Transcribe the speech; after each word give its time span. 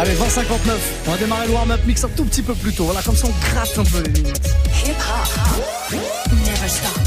Allez, 0.00 0.14
20-59. 0.14 0.78
On 1.06 1.10
va 1.10 1.18
démarrer 1.18 1.46
le 1.46 1.52
warm-up 1.52 1.80
mix 1.84 2.02
un 2.04 2.08
tout 2.08 2.24
petit 2.24 2.40
peu 2.40 2.54
plus 2.54 2.72
tôt. 2.72 2.84
Voilà, 2.84 3.02
comme 3.02 3.14
ça 3.14 3.26
on 3.26 3.52
gratte 3.52 3.76
un 3.76 3.84
peu 3.84 4.00
les 4.00 4.08
minutes. 4.08 4.40
Hip 4.86 4.94
-hop. 4.96 5.94
Never 6.32 6.68
stop. 6.68 6.98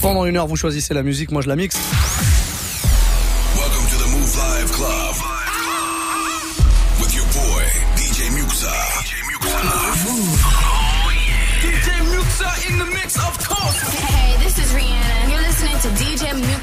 Pendant 0.00 0.24
une 0.26 0.36
heure, 0.36 0.48
vous 0.48 0.56
choisissez 0.56 0.92
la 0.92 1.04
musique, 1.04 1.30
moi 1.30 1.40
je 1.40 1.46
la 1.46 1.54
mixe. 1.54 1.76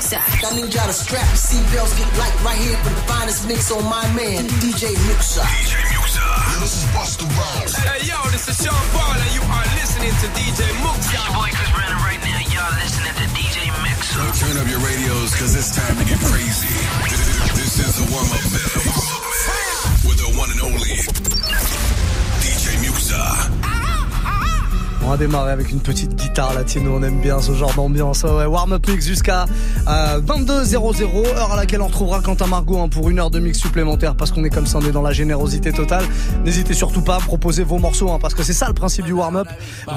DJ 0.10 0.18
I 0.18 0.56
need 0.58 0.74
y'all 0.74 0.90
to 0.90 0.94
strap 0.94 1.22
your 1.30 1.38
seatbelts, 1.38 1.94
get 1.94 2.10
light 2.18 2.34
right 2.42 2.58
here 2.58 2.74
for 2.82 2.90
the 2.90 3.04
finest 3.06 3.46
mix 3.46 3.70
on 3.70 3.86
my 3.86 4.02
man, 4.18 4.42
DJ 4.58 4.90
Muxa. 5.06 5.46
DJ 5.46 5.78
Muxa. 5.94 6.26
Yeah, 6.26 6.58
this 6.66 6.82
is 6.82 6.86
Busta 6.98 7.30
Rhymes. 7.30 7.78
Hey, 7.78 8.10
yo, 8.10 8.18
this 8.34 8.50
is 8.50 8.58
Sean 8.58 8.74
Paul, 8.90 9.14
and 9.14 9.34
you 9.38 9.46
are 9.46 9.68
listening 9.78 10.10
to 10.10 10.28
DJ 10.34 10.66
Muxa. 10.82 11.14
Your 11.14 11.30
boy 11.38 11.54
Chris 11.54 11.70
Brandon 11.78 12.02
right 12.02 12.22
now. 12.26 12.42
Y'all 12.42 12.74
listening 12.82 13.14
to 13.22 13.26
DJ 13.38 13.70
Muxa. 13.86 14.26
Turn 14.42 14.58
up 14.58 14.66
your 14.66 14.82
radios, 14.82 15.30
cause 15.38 15.54
it's 15.54 15.70
time 15.78 15.94
to 16.02 16.06
get 16.10 16.18
crazy. 16.26 16.74
This 17.54 17.78
is 17.78 18.02
the 18.02 18.10
warm-up 18.10 18.42
mix 18.50 18.82
with 20.10 20.18
the 20.18 20.34
one 20.34 20.50
and 20.50 20.62
only 20.66 21.06
DJ 22.42 22.82
Muxa. 22.82 23.69
On 25.10 25.14
va 25.14 25.18
démarrer 25.18 25.52
avec 25.52 25.72
une 25.72 25.80
petite 25.80 26.16
guitare 26.16 26.54
latine, 26.54 26.88
on 26.88 27.02
aime 27.02 27.20
bien 27.20 27.42
ce 27.42 27.52
genre 27.54 27.74
d'ambiance. 27.74 28.22
Ouais, 28.22 28.46
warm-up 28.46 28.88
mix 28.88 29.08
jusqu'à 29.08 29.48
22h00, 29.88 31.26
euh, 31.26 31.36
heure 31.36 31.52
à 31.52 31.56
laquelle 31.56 31.82
on 31.82 31.88
retrouvera 31.88 32.22
Quentin 32.22 32.46
Margot 32.46 32.78
hein, 32.78 32.90
pour 32.90 33.10
une 33.10 33.18
heure 33.18 33.32
de 33.32 33.40
mix 33.40 33.58
supplémentaire 33.58 34.14
parce 34.14 34.30
qu'on 34.30 34.44
est 34.44 34.52
comme 34.52 34.68
ça, 34.68 34.78
on 34.78 34.86
est 34.86 34.92
dans 34.92 35.02
la 35.02 35.12
générosité 35.12 35.74
totale. 35.74 36.06
N'hésitez 36.46 36.76
surtout 36.76 37.02
pas 37.02 37.16
à 37.16 37.20
proposer 37.22 37.64
vos 37.64 37.80
morceaux 37.80 38.12
hein, 38.12 38.20
parce 38.22 38.36
que 38.36 38.44
c'est 38.44 38.54
ça 38.54 38.68
le 38.68 38.76
principe 38.76 39.06
du 39.06 39.14
warm-up. 39.14 39.48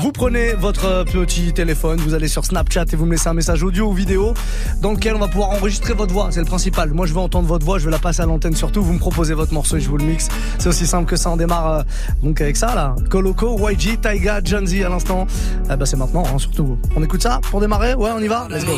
Vous 0.00 0.12
prenez 0.12 0.55
votre 0.55 0.86
euh, 0.86 1.05
petit 1.05 1.52
téléphone, 1.52 2.00
vous 2.00 2.14
allez 2.14 2.28
sur 2.28 2.46
Snapchat 2.46 2.86
et 2.90 2.96
vous 2.96 3.05
me 3.05 3.10
laissez 3.10 3.28
un 3.28 3.34
message 3.34 3.62
audio 3.62 3.88
ou 3.88 3.92
vidéo 3.92 4.33
dans 4.80 4.92
lequel 4.92 5.14
on 5.14 5.18
va 5.18 5.28
pouvoir 5.28 5.50
enregistrer 5.50 5.92
votre 5.92 6.14
voix, 6.14 6.28
c'est 6.30 6.40
le 6.40 6.46
principal. 6.46 6.90
Moi 6.90 7.05
je 7.05 7.12
veux 7.12 7.20
entendre 7.20 7.48
votre 7.48 7.66
voix, 7.66 7.78
je 7.78 7.84
veux 7.84 7.90
la 7.90 7.98
passer 7.98 8.22
à 8.22 8.27
l'antenne 8.27 8.56
surtout, 8.56 8.83
vous 8.83 8.94
me 8.94 8.98
proposez 8.98 9.34
votre 9.34 9.52
morceau 9.52 9.77
et 9.77 9.80
je 9.80 9.90
vous 9.90 9.98
le 9.98 10.06
mixe. 10.06 10.28
C'est 10.56 10.70
aussi 10.70 10.86
simple 10.86 11.05
que 11.05 11.16
ça, 11.16 11.28
on 11.28 11.36
démarre 11.36 11.70
euh, 11.70 11.83
donc 12.22 12.40
avec 12.40 12.56
ça 12.56 12.74
là. 12.74 12.96
Coloco, 13.10 13.58
YG, 13.68 14.00
Taiga, 14.00 14.40
Janzi 14.42 14.83
à. 14.83 15.02
Eh 15.70 15.77
ben 15.77 15.86
c'est 15.86 15.97
maintenant, 15.97 16.25
hein, 16.27 16.39
surtout. 16.39 16.78
On 16.97 17.03
écoute 17.03 17.22
ça 17.22 17.41
pour 17.50 17.61
démarrer. 17.61 17.95
Ouais, 17.95 18.11
on 18.14 18.20
y 18.20 18.28
va. 18.28 18.47
Let's 18.50 18.64
go. 18.64 18.72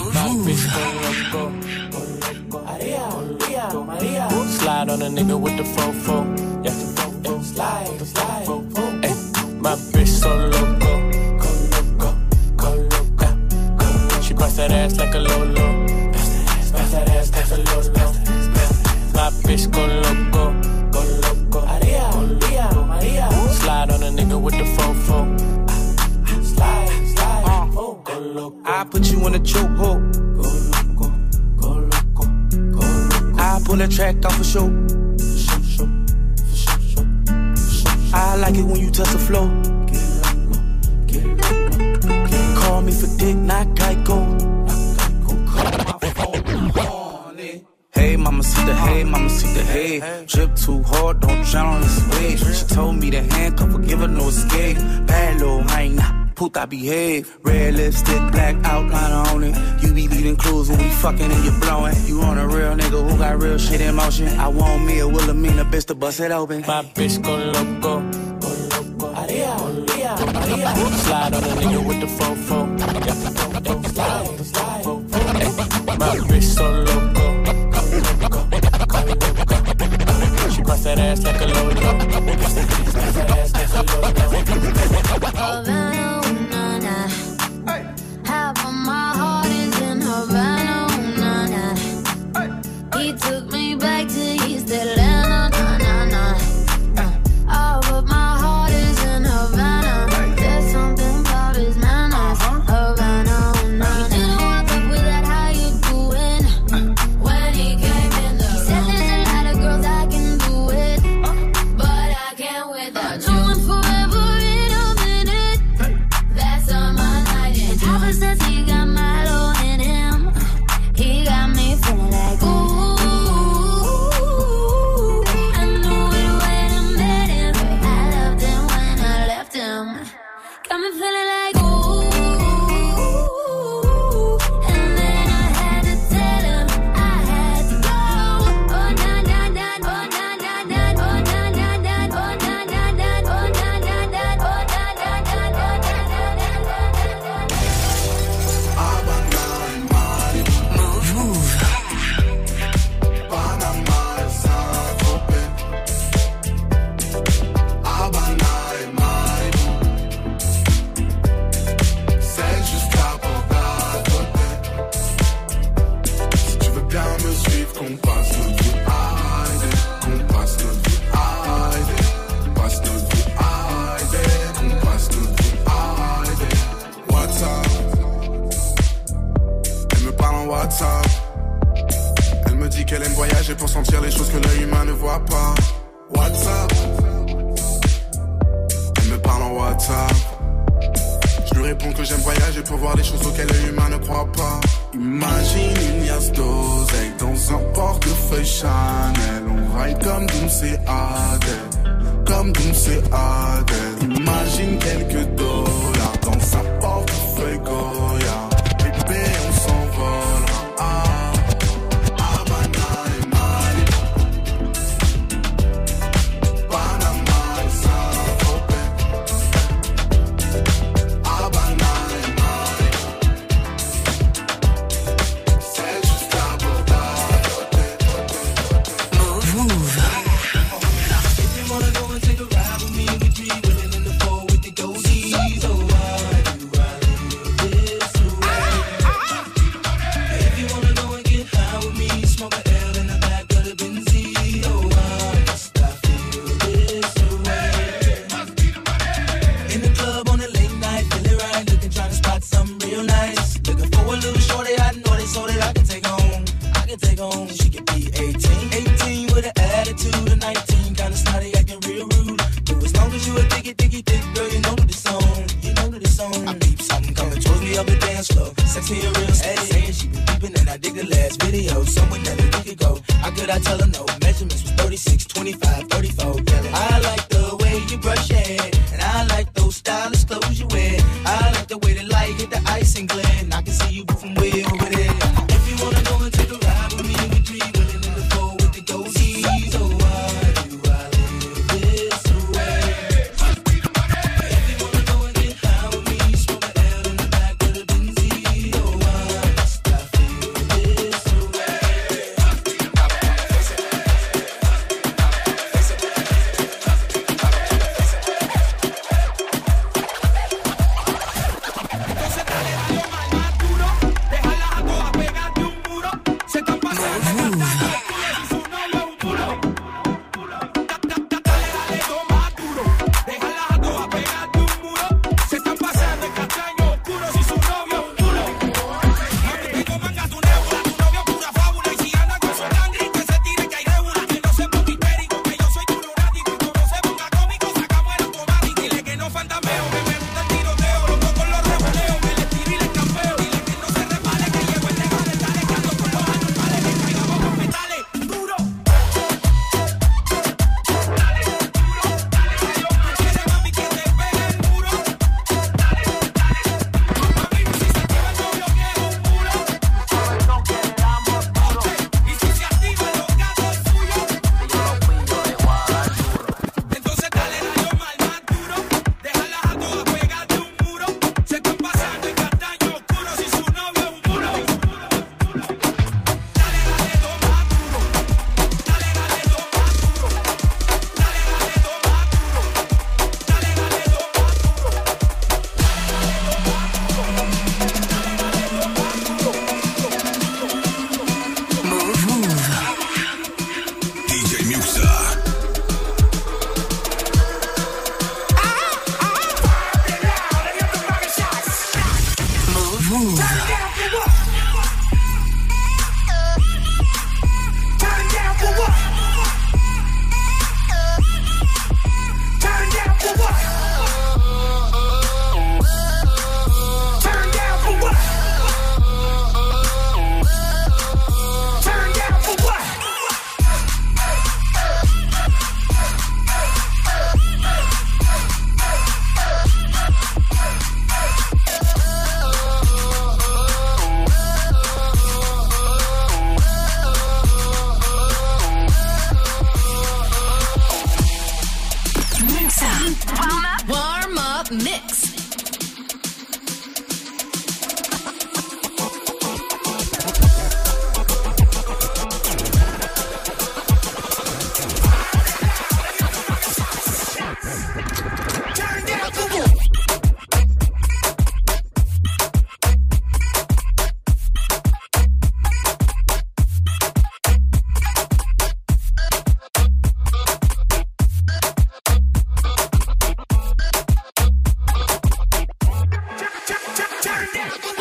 In 29.34 29.40
a 29.40 29.44
chokehold. 29.44 30.02
Go 30.36 30.42
loco, 30.72 31.08
go 31.56 31.68
loco, 31.92 32.24
go 32.72 32.82
loco. 33.10 33.42
I 33.42 33.60
pull 33.64 33.80
a 33.80 33.88
track 33.88 34.24
off 34.24 34.40
a 34.40 34.44
show. 34.44 34.68
show 35.18 35.62
show 35.62 35.89
show 36.55 36.77
show 36.84 37.05
show 37.56 37.90
I 38.14 38.36
like 38.36 38.55
it 38.55 38.64
when 38.64 38.80
you 38.80 38.90
touch 38.90 39.11
the 39.11 39.18
floor. 39.18 39.48
Call 42.61 42.83
me 42.83 42.92
for 42.92 43.18
dick, 43.18 43.36
not 43.36 43.67
Geico. 43.77 44.18
Hey, 47.92 48.16
mama, 48.16 48.42
see 48.42 48.64
the 48.64 48.74
hey, 48.74 49.05
mama, 49.05 49.30
see 49.30 49.52
the 49.55 49.62
hey. 49.62 50.24
Drip 50.27 50.55
too 50.56 50.83
hard, 50.83 51.20
don't 51.20 51.45
drown 51.45 51.74
on 51.74 51.80
this 51.80 52.08
wave. 52.11 52.39
She 52.39 52.66
told 52.66 52.96
me 52.96 53.11
to 53.11 53.22
handcuff 53.22 53.72
her, 53.72 53.78
give 53.78 54.01
her 54.01 54.08
no 54.08 54.28
escape. 54.28 54.77
Bad 55.06 55.40
little 55.40 55.62
hyena 55.62 56.14
puta 56.34 56.67
behave. 56.67 57.39
Red 57.42 57.74
lipstick, 57.74 58.20
black 58.33 58.56
outline 58.64 59.12
on 59.12 59.45
it. 59.45 59.55
You 59.83 59.92
be 59.95 60.08
leaving 60.08 60.36
clues 60.36 60.68
when 60.68 60.78
we 60.78 60.89
fucking 60.90 61.30
and 61.30 61.45
you 61.45 61.52
blowing. 61.61 61.95
You 62.06 62.22
on 62.22 62.39
a 62.39 62.46
real 62.46 62.74
nigga 62.74 63.08
who 63.08 63.17
got 63.18 63.40
real 63.40 63.58
shit 63.58 63.80
in 63.80 63.95
motion. 63.95 64.28
I 64.39 64.48
want 64.48 64.84
me 64.84 64.98
a 65.00 65.08
Wilhelmina 65.08 65.64
bitch 65.64 65.86
to 65.86 65.95
bust 65.95 66.20
it 66.20 66.30
open. 66.33 66.62
My 66.62 66.83
bitch 66.83 67.22
go 67.22 67.36
loco. 67.36 68.00
Go 68.40 68.48
loco. 68.72 69.14
Aria, 69.14 69.50
Aria, 69.50 70.11
Aria. 70.11 70.74
Slide 71.05 71.34
on 71.34 71.45
a 71.45 71.46
nigga 71.46 71.86
with 71.86 72.00
the 72.00 72.06
fofo. 72.06 72.78
Yeah. 73.06 73.14
Slide, 73.95 74.40
slide. 74.45 74.84
Hey, 75.36 75.51
my 75.96 76.16
bitch 76.28 76.42
so 76.42 76.64
loco. 76.70 77.24
She 80.51 80.62
bust 80.62 80.84
that 80.84 80.98
ass 80.98 81.22
like 81.24 81.40
a 81.40 81.46
loco. 81.46 81.98
Bust 81.98 82.56
that 83.14 83.30
ass 83.30 83.52
like 83.55 83.90
a 83.90 84.01
loco. 84.01 84.14
Hey. 87.67 88.03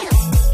Yeah. 0.03 0.52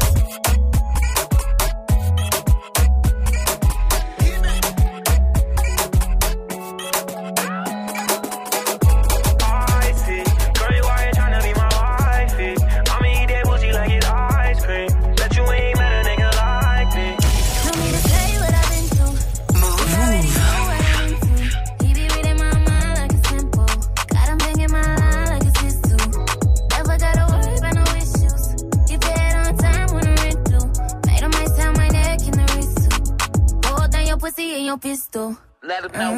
no 35.94 36.14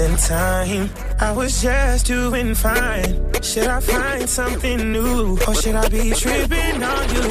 in 0.00 0.16
time. 0.16 0.90
I 1.20 1.32
was 1.32 1.62
just 1.62 2.06
doing 2.06 2.54
fine. 2.54 3.32
Should 3.42 3.66
I 3.66 3.80
find 3.80 4.28
something 4.28 4.92
new? 4.92 5.38
Or 5.46 5.54
should 5.54 5.74
I 5.74 5.88
be 5.88 6.10
tripping 6.10 6.82
on 6.82 7.08
you? 7.14 7.22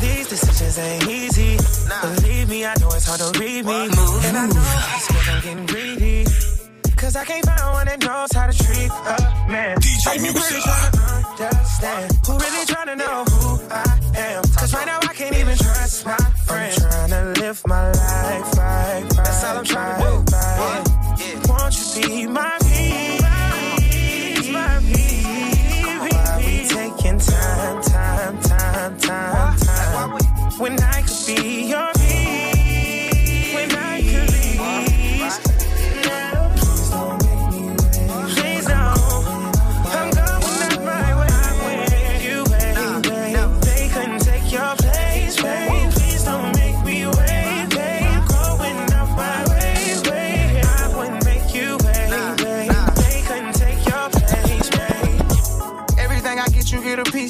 These 0.00 0.28
decisions 0.28 0.78
ain't 0.78 1.08
easy. 1.08 1.56
Believe 2.02 2.48
me, 2.48 2.64
I 2.66 2.74
know 2.80 2.88
it's 2.92 3.06
hard 3.06 3.20
to 3.20 3.38
read 3.38 3.64
me. 3.64 3.88
Move. 3.88 4.24
And 4.26 4.36
I 4.36 4.46
know 4.46 4.68
it's 4.96 5.08
cause 5.08 5.28
I'm 5.28 5.42
getting 5.42 5.66
greedy. 5.66 6.24
Cause 6.96 7.16
I 7.16 7.24
can't 7.24 7.44
find 7.46 7.60
one 7.72 7.86
that 7.86 8.00
knows 8.00 8.32
how 8.32 8.46
to 8.46 8.56
treat 8.64 8.90
a 8.90 9.16
man. 9.48 9.78
DJ 9.78 10.20
Musa. 10.20 10.40
Really 10.40 10.62
to 11.38 11.46
understand? 11.46 12.12
Who 12.26 12.32
really 12.38 12.66
trying 12.66 12.88
to 12.88 12.96
know 12.96 13.24
who 13.24 13.60
I 13.70 14.00
am? 14.16 14.42
Cause 14.58 14.74
right 14.74 14.86
now 14.86 14.98
I 15.02 15.14
can't 15.14 15.36
even 15.36 15.56
trust 15.56 16.04
my 16.04 16.16
friends. 16.44 16.82
I'm 16.84 17.08
trying 17.08 17.34
to 17.34 17.40
live 17.40 17.62
my 17.66 17.86
life 17.92 18.58
right. 18.58 19.04
That's 19.14 19.44
all 19.44 19.58
I'm 19.58 19.64
trying 19.64 20.02
to 20.02 20.26
do. 20.26 20.36
Right 20.36 20.87
be 21.78 22.26
my 22.26 22.57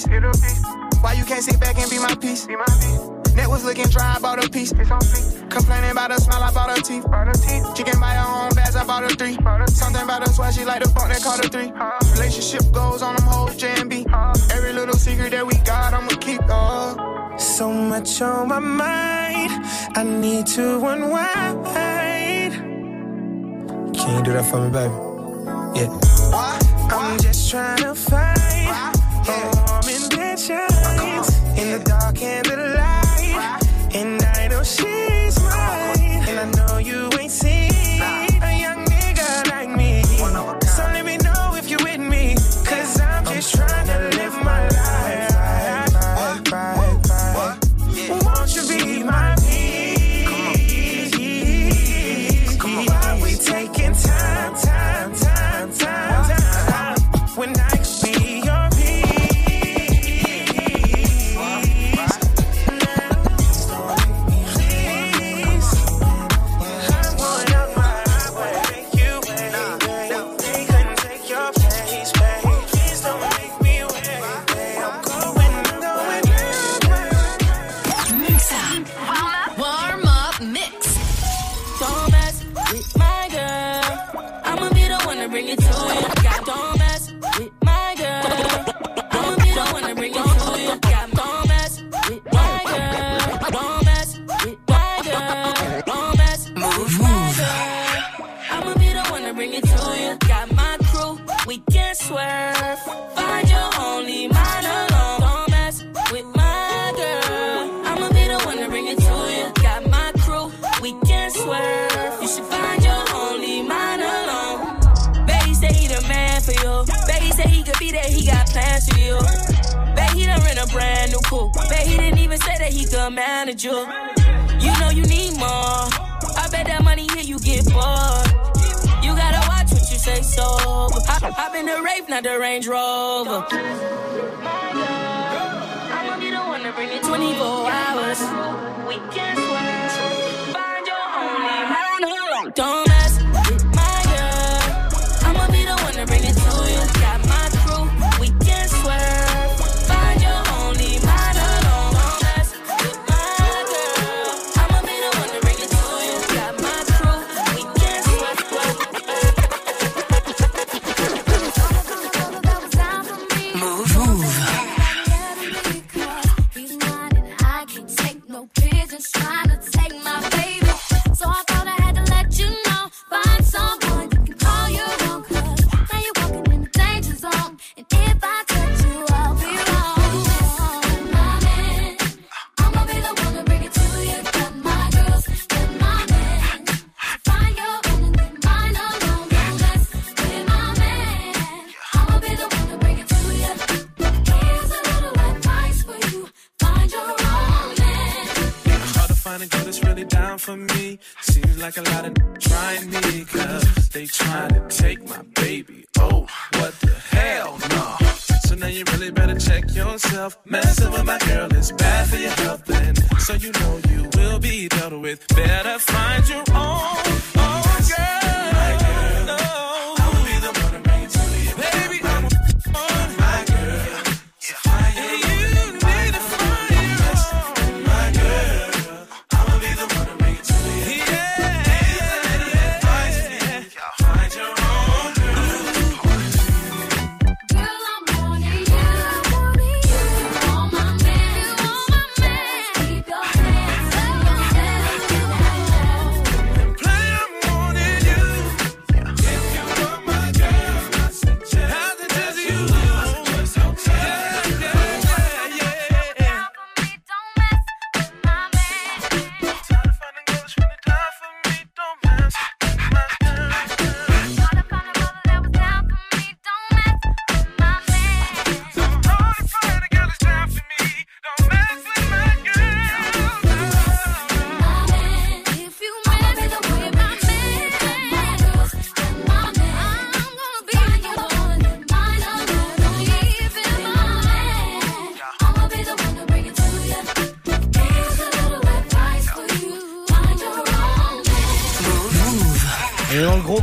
piece. 0.07 0.62
Why 1.00 1.12
you 1.14 1.25
can't 1.25 1.43
sit 1.43 1.59
back 1.61 1.78
and 1.78 1.90
be 1.90 1.99
my 1.99 2.14
piece? 2.14 2.47
Be 2.47 2.57
my 2.57 2.64
piece. 2.64 3.11
Was 3.49 3.64
looking 3.64 3.87
dry, 3.87 4.17
I 4.17 4.21
bought 4.21 4.45
a 4.45 4.50
piece. 4.50 4.73
It's 4.73 4.90
on. 4.90 5.00
Complaining 5.49 5.90
about 5.90 6.11
a 6.11 6.21
smile, 6.21 6.43
I 6.43 6.52
bought 6.52 6.78
a 6.78 6.83
teeth. 6.83 7.05
She 7.76 7.83
can 7.83 7.99
buy 7.99 8.12
her 8.12 8.45
own 8.45 8.55
bags, 8.55 8.76
I 8.76 8.85
bought 8.85 9.11
a 9.11 9.17
three. 9.17 9.38
Something 9.69 10.02
about 10.02 10.26
her 10.26 10.33
swag, 10.33 10.52
she 10.52 10.64
like 10.67 10.83
the 10.83 10.88
funk 10.90 11.09
that 11.09 11.23
called 11.23 11.43
her 11.43 11.49
three. 11.49 11.73
Relationship 12.12 12.71
goes 12.73 13.00
on 13.00 13.17
them 13.17 13.26
hoes, 13.26 13.57
J 13.57 13.73
and 13.78 13.88
B. 13.88 14.05
Every 14.52 14.75
little 14.75 14.95
secret 14.95 15.31
that 15.31 15.47
we 15.47 15.55
got, 15.64 15.95
I'ma 15.95 16.09
keep. 16.21 16.43
all. 16.50 17.38
So 17.38 17.73
much 17.73 18.21
on 18.21 18.49
my 18.49 18.59
mind, 18.59 19.50
I 19.97 20.05
need 20.05 20.47
to 20.49 20.87
unwind. 20.87 21.64
Can 23.97 24.19
you 24.19 24.23
do 24.23 24.33
that 24.35 24.45
for 24.45 24.61
me, 24.61 24.71
baby? 24.71 24.95
Yeah. 25.75 25.88
I'm 26.90 27.19
just 27.19 27.50
trying 27.50 27.78
to 27.78 27.95
find 27.95 28.38
in 30.47 31.73
the 31.73 31.83
dark 31.85 32.23
and 32.23 32.47
the 32.47 32.57
light. 32.57 32.98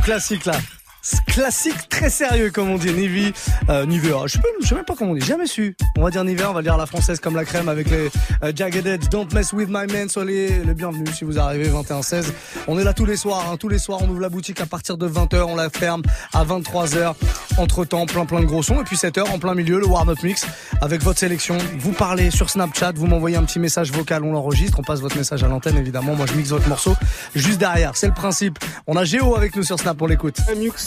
Classique 0.06 0.46
là. 0.46 0.54
Classique 1.26 1.88
très 1.88 2.10
sérieux 2.10 2.50
comme 2.50 2.70
on 2.70 2.78
dit, 2.78 2.92
Nivea, 2.92 3.32
euh, 3.68 3.86
Nivea, 3.86 4.26
je 4.26 4.38
sais, 4.66 4.74
même 4.74 4.84
pas 4.84 4.94
comment 4.96 5.12
on 5.12 5.14
dit, 5.14 5.24
jamais 5.24 5.46
su. 5.46 5.76
On 5.96 6.02
va 6.02 6.10
dire 6.10 6.24
Nivea, 6.24 6.50
on 6.50 6.52
va 6.52 6.60
le 6.60 6.64
dire 6.64 6.76
la 6.76 6.86
française 6.86 7.20
comme 7.20 7.36
la 7.36 7.44
crème 7.44 7.68
avec 7.68 7.90
les 7.90 8.10
euh, 8.42 8.52
Jagged 8.54 8.86
Edge, 8.86 9.08
Don't 9.10 9.28
Mess 9.32 9.52
With 9.52 9.68
My 9.68 9.86
Man, 9.92 10.08
soyez 10.08 10.62
les 10.64 10.74
bienvenus 10.74 11.14
si 11.14 11.24
vous 11.24 11.38
arrivez 11.38 11.68
21-16. 11.68 12.26
On 12.66 12.78
est 12.78 12.84
là 12.84 12.92
tous 12.92 13.06
les 13.06 13.16
soirs, 13.16 13.50
hein, 13.50 13.56
tous 13.56 13.68
les 13.68 13.78
soirs 13.78 14.00
on 14.02 14.08
ouvre 14.08 14.20
la 14.20 14.28
boutique 14.28 14.60
à 14.60 14.66
partir 14.66 14.96
de 14.96 15.08
20h, 15.08 15.42
on 15.42 15.56
la 15.56 15.70
ferme 15.70 16.02
à 16.32 16.44
23h. 16.44 17.14
Entre 17.58 17.84
temps, 17.84 18.06
plein 18.06 18.26
plein 18.26 18.40
de 18.40 18.46
gros 18.46 18.62
sons 18.62 18.80
et 18.80 18.84
puis 18.84 18.96
7h 18.96 19.30
en 19.30 19.38
plein 19.38 19.54
milieu, 19.54 19.78
le 19.78 19.86
warm-up 19.86 20.22
mix 20.22 20.46
avec 20.80 21.02
votre 21.02 21.18
sélection. 21.18 21.56
Vous 21.78 21.92
parlez 21.92 22.30
sur 22.30 22.50
Snapchat, 22.50 22.92
vous 22.96 23.06
m'envoyez 23.06 23.36
un 23.36 23.44
petit 23.44 23.58
message 23.58 23.92
vocal, 23.92 24.24
on 24.24 24.32
l'enregistre, 24.32 24.78
on 24.80 24.82
passe 24.82 25.00
votre 25.00 25.16
message 25.16 25.42
à 25.42 25.48
l'antenne 25.48 25.76
évidemment, 25.76 26.14
moi 26.14 26.26
je 26.26 26.34
mixe 26.34 26.50
votre 26.50 26.68
morceau 26.68 26.94
juste 27.34 27.58
derrière, 27.58 27.96
c'est 27.96 28.08
le 28.08 28.14
principe. 28.14 28.58
On 28.86 28.96
a 28.96 29.04
Géo 29.04 29.36
avec 29.36 29.54
nous 29.56 29.62
sur 29.62 29.78
Snap, 29.78 30.00
on 30.00 30.06
l'écoute. 30.06 30.38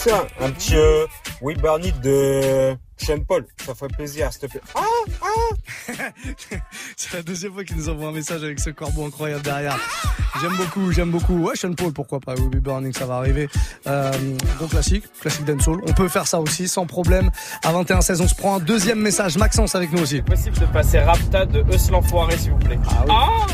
Ça, 0.10 0.26
un 0.42 0.50
petit 0.50 0.76
euh, 0.76 1.06
We 1.40 1.56
Burn 1.56 1.86
It 1.86 2.02
de 2.02 2.76
Sean 2.98 3.20
Paul, 3.28 3.46
ça 3.64 3.76
ferait 3.76 3.90
plaisir, 3.90 4.32
s'il 4.34 4.42
te 4.42 4.48
plaît. 4.48 4.62
Ah, 4.74 4.82
ah 5.22 5.94
C'est 6.98 7.14
la 7.14 7.22
deuxième 7.22 7.54
fois 7.54 7.64
qu'il 7.64 7.76
nous 7.78 7.90
envoie 7.90 8.10
un 8.10 8.12
message 8.12 8.44
avec 8.44 8.60
ce 8.60 8.72
corbeau 8.72 9.06
incroyable 9.06 9.44
derrière. 9.44 9.78
J'aime 10.42 10.56
beaucoup, 10.58 10.92
j'aime 10.92 11.12
beaucoup. 11.12 11.36
Ouais, 11.38 11.56
Sean 11.56 11.74
Paul, 11.74 11.94
pourquoi 11.94 12.20
pas. 12.20 12.34
Will 12.34 12.50
Be 12.50 12.56
Burning, 12.56 12.92
ça 12.92 13.06
va 13.06 13.18
arriver. 13.18 13.48
Euh, 13.86 14.12
bon 14.60 14.68
classique, 14.68 15.04
classique 15.22 15.46
dancehall. 15.46 15.80
On 15.88 15.94
peut 15.94 16.08
faire 16.08 16.26
ça 16.26 16.40
aussi 16.40 16.68
sans 16.68 16.88
problème. 16.88 17.30
À 17.64 17.72
21-16, 17.72 18.22
on 18.24 18.28
se 18.28 18.36
prend 18.36 18.56
un 18.56 18.60
deuxième 18.60 19.00
message. 19.00 19.38
Maxence 19.38 19.76
avec 19.76 19.92
nous 19.92 20.02
aussi. 20.02 20.24
Possible 20.24 20.58
de 20.58 20.66
passer 20.66 21.00
Rapta 21.00 21.46
de 21.46 21.60
Eus 21.72 21.92
l'enfoiré, 21.92 22.36
s'il 22.36 22.52
vous 22.52 22.58
plaît. 22.58 22.80
Ah 23.10 23.46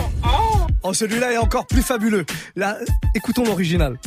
Oh, 0.83 0.93
celui-là 0.93 1.33
est 1.33 1.37
encore 1.37 1.67
plus 1.67 1.81
fabuleux. 1.81 2.25
Là, 2.55 2.77
écoutons 3.13 3.43
l'original. 3.43 3.97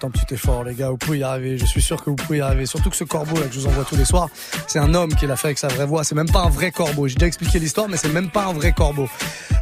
Tant 0.00 0.08
petit 0.08 0.32
effort, 0.32 0.64
les 0.64 0.74
gars, 0.74 0.88
vous 0.88 0.96
pouvez 0.96 1.18
y 1.18 1.22
arriver. 1.22 1.58
Je 1.58 1.66
suis 1.66 1.82
sûr 1.82 2.02
que 2.02 2.08
vous 2.08 2.16
pouvez 2.16 2.38
y 2.38 2.40
arriver. 2.40 2.64
Surtout 2.64 2.88
que 2.88 2.96
ce 2.96 3.04
corbeau 3.04 3.38
là 3.38 3.46
que 3.46 3.52
je 3.52 3.60
vous 3.60 3.66
envoie 3.66 3.84
tous 3.84 3.96
les 3.96 4.06
soirs, 4.06 4.30
c'est 4.66 4.78
un 4.78 4.94
homme 4.94 5.14
qui 5.14 5.26
l'a 5.26 5.36
fait 5.36 5.48
avec 5.48 5.58
sa 5.58 5.68
vraie 5.68 5.84
voix. 5.84 6.04
C'est 6.04 6.14
même 6.14 6.30
pas 6.30 6.40
un 6.40 6.48
vrai 6.48 6.70
corbeau. 6.70 7.06
J'ai 7.06 7.16
déjà 7.16 7.26
expliqué 7.26 7.58
l'histoire, 7.58 7.86
mais 7.86 7.98
c'est 7.98 8.08
même 8.08 8.30
pas 8.30 8.46
un 8.46 8.54
vrai 8.54 8.72
corbeau. 8.72 9.06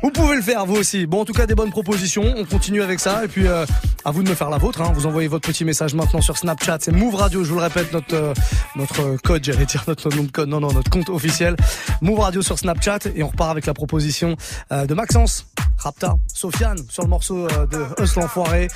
Vous 0.00 0.10
pouvez 0.12 0.36
le 0.36 0.42
faire, 0.42 0.64
vous 0.64 0.76
aussi. 0.76 1.06
Bon, 1.06 1.22
en 1.22 1.24
tout 1.24 1.32
cas, 1.32 1.46
des 1.46 1.56
bonnes 1.56 1.72
propositions. 1.72 2.22
On 2.36 2.44
continue 2.44 2.82
avec 2.82 3.00
ça. 3.00 3.24
Et 3.24 3.28
puis, 3.28 3.48
euh, 3.48 3.66
à 4.04 4.12
vous 4.12 4.22
de 4.22 4.28
me 4.28 4.34
faire 4.36 4.48
la 4.48 4.58
vôtre. 4.58 4.80
Hein. 4.80 4.92
Vous 4.94 5.06
envoyez 5.06 5.26
votre 5.26 5.48
petit 5.48 5.64
message 5.64 5.94
maintenant 5.94 6.20
sur 6.20 6.38
Snapchat. 6.38 6.78
C'est 6.82 6.92
Move 6.92 7.16
Radio. 7.16 7.42
Je 7.42 7.50
vous 7.50 7.58
le 7.58 7.64
répète, 7.64 7.92
notre 7.92 8.14
euh, 8.14 8.34
notre 8.76 9.16
code, 9.16 9.42
j'allais 9.42 9.66
dire 9.66 9.82
notre 9.88 10.08
nom 10.14 10.22
de 10.22 10.30
code. 10.30 10.48
Non, 10.48 10.60
non, 10.60 10.72
notre 10.72 10.90
compte 10.90 11.08
officiel. 11.08 11.56
Move 12.00 12.20
Radio 12.20 12.42
sur 12.42 12.58
Snapchat. 12.58 13.00
Et 13.16 13.24
on 13.24 13.28
repart 13.28 13.50
avec 13.50 13.66
la 13.66 13.74
proposition 13.74 14.36
euh, 14.70 14.86
de 14.86 14.94
Maxence. 14.94 15.46
Rapta, 15.78 16.16
Sofiane 16.26 16.78
sur 16.88 17.04
le 17.04 17.08
morceau 17.08 17.46
euh, 17.46 17.66
de 17.66 18.02
Us 18.02 18.16
l'enfoiré. 18.16 18.68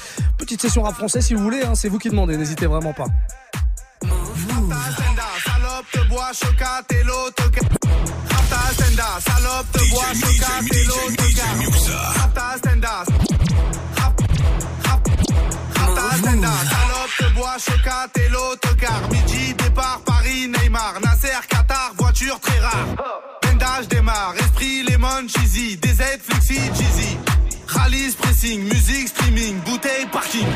Petite 0.42 0.62
session 0.62 0.83
rap 0.83 0.96
français 0.96 1.20
si 1.20 1.35
vous 1.35 1.42
voulez, 1.44 1.62
hein, 1.62 1.76
c'est 1.76 1.88
vous 1.88 2.00
qui 2.00 2.11
demandez, 2.11 2.37
n'hésitez 2.37 2.66
vraiment 2.66 2.92
pas. 2.92 3.05
Te 17.18 17.35
bois, 17.35 17.57
chocat 17.59 18.09
et 18.16 18.28
l'autocar. 18.31 19.09
Midi, 19.11 19.55
départ, 19.55 20.00
Paris, 20.05 20.48
Neymar. 20.48 20.94
Nasser, 21.05 21.28
Qatar, 21.48 21.92
voiture 21.96 22.40
très 22.40 22.59
rare. 22.59 22.87
Bendage 23.42 23.87
démarre, 23.88 24.35
esprit, 24.40 24.83
lemon, 24.83 25.28
cheesy. 25.28 25.76
DZ, 25.76 26.18
flexi, 26.20 26.57
cheesy. 26.74 27.21
Rallye, 27.83 28.14
pressing, 28.14 28.62
musique, 28.62 29.09
streaming, 29.09 29.59
bouteille, 29.64 30.07
parking. 30.12 30.47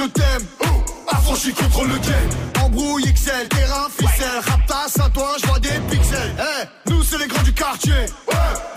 Je 0.00 0.06
t'aime. 0.06 0.46
Affranchi 1.08 1.52
contre 1.52 1.84
le 1.84 1.98
game. 1.98 2.64
Embrouille 2.64 3.12
XL, 3.12 3.48
terrain, 3.48 3.88
ficelle. 3.90 4.40
Raptas 4.46 5.04
à 5.04 5.10
toi, 5.10 5.36
je 5.40 5.46
vois 5.46 5.58
des 5.58 5.78
pixels. 5.90 6.34
Eh, 6.38 6.90
nous 6.90 7.02
c'est 7.02 7.18
les 7.18 7.26
grands 7.26 7.42
du 7.42 7.52
quartier. 7.52 7.92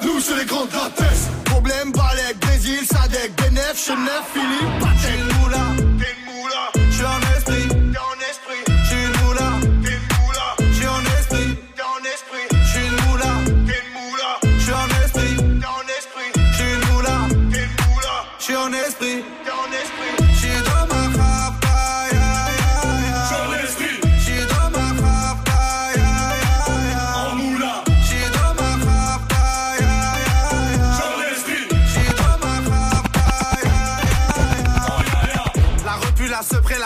Nous 0.03 0.19
c'est 0.19 0.37
les 0.37 0.45
grands 0.45 0.65
de 0.65 0.71
la. 0.73 0.83
Problème, 1.45 1.91
Balek, 1.91 2.39
Brésil, 2.41 2.79
Sadek, 2.85 3.31
Benef, 3.37 3.75
Chenef, 3.85 4.23
Philippe, 4.33 4.83
J'suis 4.97 5.32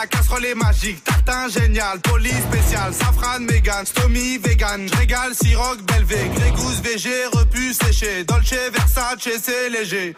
casserole 0.07 0.55
magique. 0.55 1.03
Tartin 1.03 1.49
génial, 1.49 1.99
police 1.99 2.41
spécial, 2.51 2.93
safran, 2.93 3.39
mégan, 3.41 3.85
stomy, 3.85 4.37
vegan. 4.37 4.87
Régal, 4.97 5.33
siroc, 5.33 5.81
belvé, 5.83 6.29
grégousse, 6.35 6.81
VG, 6.81 7.09
repu, 7.33 7.73
séché. 7.73 8.23
Dolce, 8.23 8.55
Versace, 8.73 9.29
c'est 9.43 9.69
léger. 9.69 10.15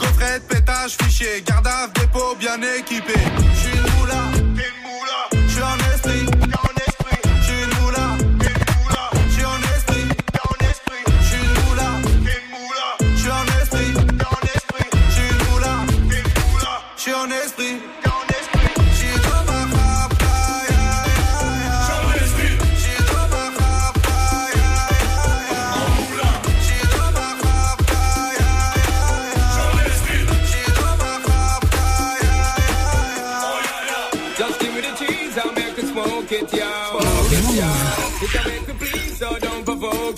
Gaufrette, 0.00 0.46
pétage, 0.48 0.96
fichier, 1.02 1.42
garde 1.46 1.92
dépôt 1.94 2.34
bien 2.38 2.58
équipé. 2.78 3.14
J'suis 3.54 3.76
une 3.76 4.00
moula, 4.00 4.22
t'es 4.56 4.72
moula. 4.82 5.31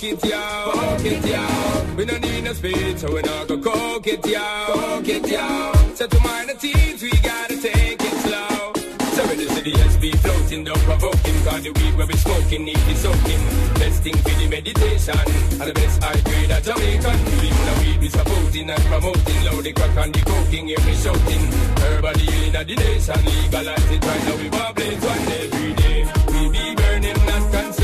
It, 0.05 0.25
yo. 0.25 0.71
Provoke 0.71 1.05
it, 1.05 1.27
yo. 1.27 1.97
We 1.97 2.05
don't 2.05 2.21
need 2.21 2.45
no 2.45 2.53
speed, 2.53 2.99
so 2.99 3.13
we're 3.13 3.23
not 3.23 3.49
go 3.49 3.59
coke 3.59 4.07
it. 4.07 4.23
Coke 4.23 5.09
it, 5.09 5.29
yo. 5.29 5.73
So 5.95 6.07
to 6.07 6.21
minor 6.21 6.55
teens, 6.55 7.03
we 7.03 7.11
gotta 7.11 7.57
take 7.61 8.03
it 8.03 8.17
slow. 8.25 8.73
So 9.15 9.23
in 9.31 9.39
the 9.39 9.49
city, 9.55 9.73
SB 9.73 10.17
floating, 10.19 10.65
don't 10.65 10.79
provoke 10.81 11.17
him. 11.17 11.45
Cause 11.45 11.63
the 11.63 11.71
weed 11.71 11.95
where 11.97 12.07
we 12.07 12.17
smoking, 12.17 12.65
need 12.65 12.83
be 12.87 12.95
soaking. 12.95 13.43
Best 13.81 14.03
thing 14.03 14.17
for 14.17 14.35
the 14.41 14.49
meditation. 14.49 15.19
And 15.61 15.69
the 15.71 15.75
best 15.75 16.03
high 16.03 16.21
grade 16.21 16.51
at 16.51 16.65
Jamaican. 16.65 17.19
Even 17.47 17.65
the 17.69 17.75
weed 17.81 17.99
we 18.01 18.09
supporting 18.09 18.71
and 18.71 18.85
promoting. 18.85 19.45
Loud 19.45 19.65
the 19.65 19.73
crack 19.73 19.97
and 19.97 20.15
the 20.15 20.21
coking, 20.21 20.67
hear 20.69 20.81
me 20.81 20.95
shouting. 20.95 21.45
Herbal 21.81 22.19
healing 22.19 22.57
of 22.57 22.67
the 22.67 22.75
nation. 22.75 23.21
Legalize 23.25 23.91
it 23.91 24.05
right 24.05 24.25
now, 24.27 24.37
we 24.37 24.49
wobbling 24.51 25.01
one 25.01 25.27
every 25.41 25.73
day. 25.75 26.01
We 26.33 26.41
be 26.51 26.75
burning, 26.75 27.21
not 27.27 27.45
concerning 27.53 27.84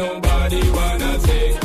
nobody 0.00 0.70
wanna 0.70 1.20
say. 1.20 1.59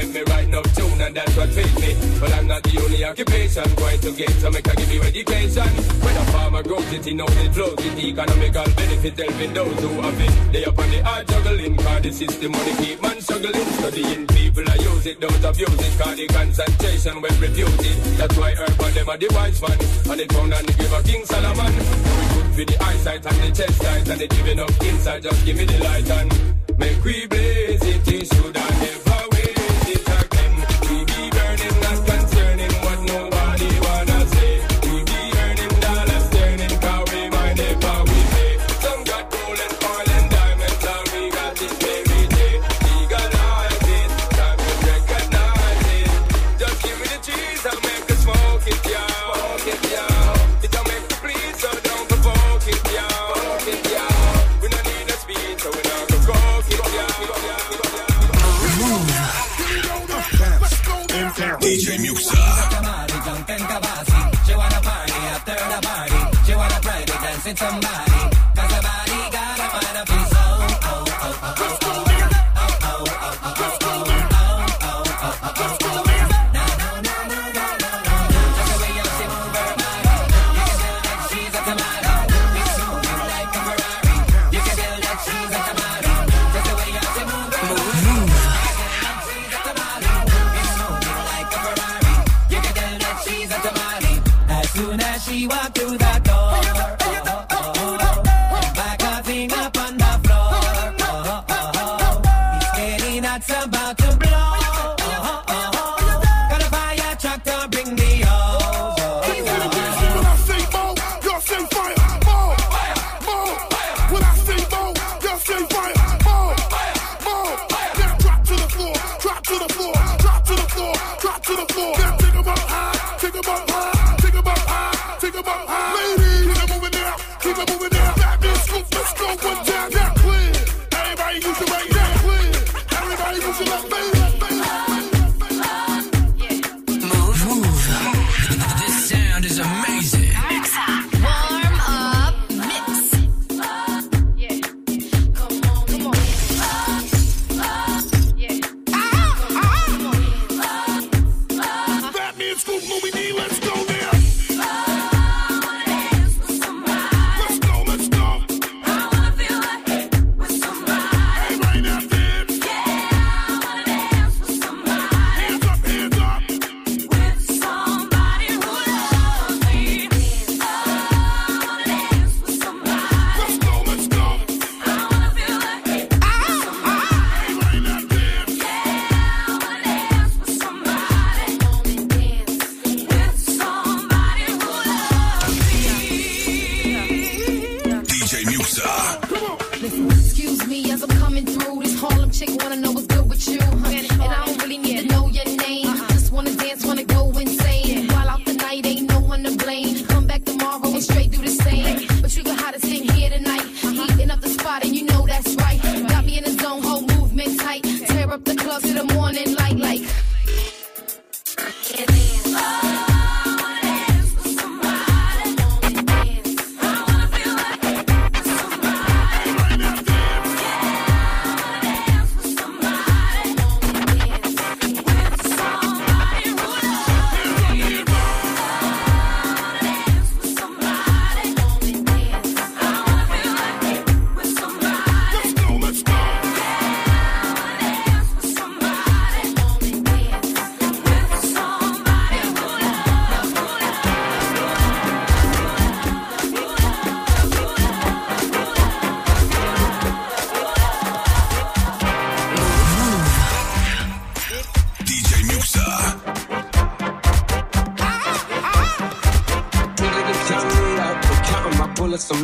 Make 0.00 0.14
me 0.14 0.22
write 0.32 0.48
no 0.48 0.62
tune, 0.62 1.00
and 1.00 1.14
that's 1.14 1.36
what 1.36 1.48
pays 1.50 1.74
me. 1.80 1.92
But 2.20 2.32
I'm 2.32 2.46
not 2.46 2.62
the 2.62 2.80
only 2.80 3.04
occupation 3.04 3.64
going 3.76 4.00
to 4.00 4.12
get, 4.12 4.30
so 4.40 4.50
make 4.50 4.68
I 4.68 4.74
give 4.74 4.92
you 4.92 5.02
education. 5.02 5.68
When 6.04 6.16
a 6.16 6.24
farmer 6.32 6.62
grows 6.62 6.92
it, 6.92 7.04
he 7.04 7.14
knows 7.14 7.36
it 7.36 7.52
flows 7.52 7.78
it, 7.78 7.98
economical 7.98 8.68
benefit 8.76 9.18
helping 9.18 9.52
those 9.52 9.80
who 9.80 9.88
have 10.00 10.20
it. 10.20 10.52
They 10.52 10.64
up 10.64 10.78
on 10.78 10.90
the 10.90 11.00
hard 11.04 11.28
juggling, 11.28 11.76
cause 11.76 12.02
the 12.02 12.12
system 12.12 12.52
money 12.52 12.74
keep 12.80 13.02
man 13.02 13.20
struggling. 13.20 13.68
Studying 13.80 14.26
people, 14.28 14.64
I 14.68 14.74
use 14.74 15.06
it, 15.06 15.20
don't 15.20 15.44
abuse 15.44 15.80
it, 15.80 15.94
cause 16.00 16.16
the 16.16 16.26
concentration 16.26 17.14
when 17.20 17.34
refuted. 17.40 17.96
That's 18.16 18.36
why 18.36 18.52
urban 18.56 18.94
them 18.94 19.08
are 19.08 19.18
the 19.18 19.28
wise 19.34 19.60
man, 19.60 19.78
and 20.10 20.20
it 20.20 20.32
found 20.32 20.54
and 20.54 20.66
they 20.66 20.74
give 20.80 20.92
a 20.92 21.02
King 21.02 21.24
Solomon. 21.26 21.72
We 21.76 22.24
good 22.34 22.48
for 22.56 22.64
the 22.72 22.76
eyesight 22.84 23.26
and 23.26 23.38
the 23.44 23.50
chest 23.52 23.82
tight, 23.82 24.08
and 24.08 24.20
it 24.22 24.30
giving 24.30 24.60
up 24.60 24.72
inside, 24.82 25.22
just 25.22 25.44
give 25.44 25.56
me 25.56 25.64
the 25.64 25.78
light 25.84 26.10
and 26.10 26.30
make 26.78 27.04
we 27.04 27.26
blaze 27.26 27.82
it, 27.82 28.08
it 28.08 28.26
should 28.32 28.59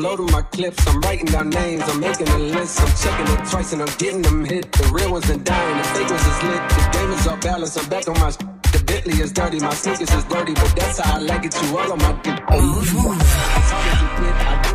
loading 0.06 0.30
my 0.30 0.42
clips. 0.54 0.86
I'm 0.86 1.00
writing 1.00 1.26
down 1.26 1.50
names, 1.50 1.82
I'm 1.88 1.98
making 2.00 2.28
a 2.28 2.38
list. 2.38 2.80
I'm 2.80 2.92
checking 3.02 3.28
it 3.34 3.40
twice 3.50 3.72
and 3.72 3.82
I'm 3.82 3.94
getting 3.98 4.22
them 4.22 4.44
hit. 4.44 4.70
The 4.72 4.84
real 4.94 5.10
ones 5.12 5.26
been 5.26 5.42
dying, 5.42 5.76
the 5.78 5.84
fake 5.94 6.10
ones 6.14 6.26
is 6.32 6.42
lit. 6.48 6.62
The 6.76 6.82
game 6.94 7.10
is 7.16 7.26
off 7.26 7.40
balance, 7.40 7.76
I'm 7.76 7.88
back 7.88 8.08
on 8.08 8.18
my. 8.20 8.30
sh- 8.30 8.38
The 8.74 8.80
Bentley 8.86 9.16
is 9.24 9.32
dirty, 9.32 9.58
my 9.58 9.74
sneakers 9.74 10.10
is 10.18 10.24
dirty, 10.24 10.54
but 10.54 10.72
that's 10.78 10.98
how 11.00 11.16
I 11.16 11.20
like 11.30 11.44
it. 11.48 11.54
You 11.62 11.78
all 11.78 11.92
on 11.92 11.98
my 11.98 12.12
dick. 12.22 12.38
Move, 12.50 12.92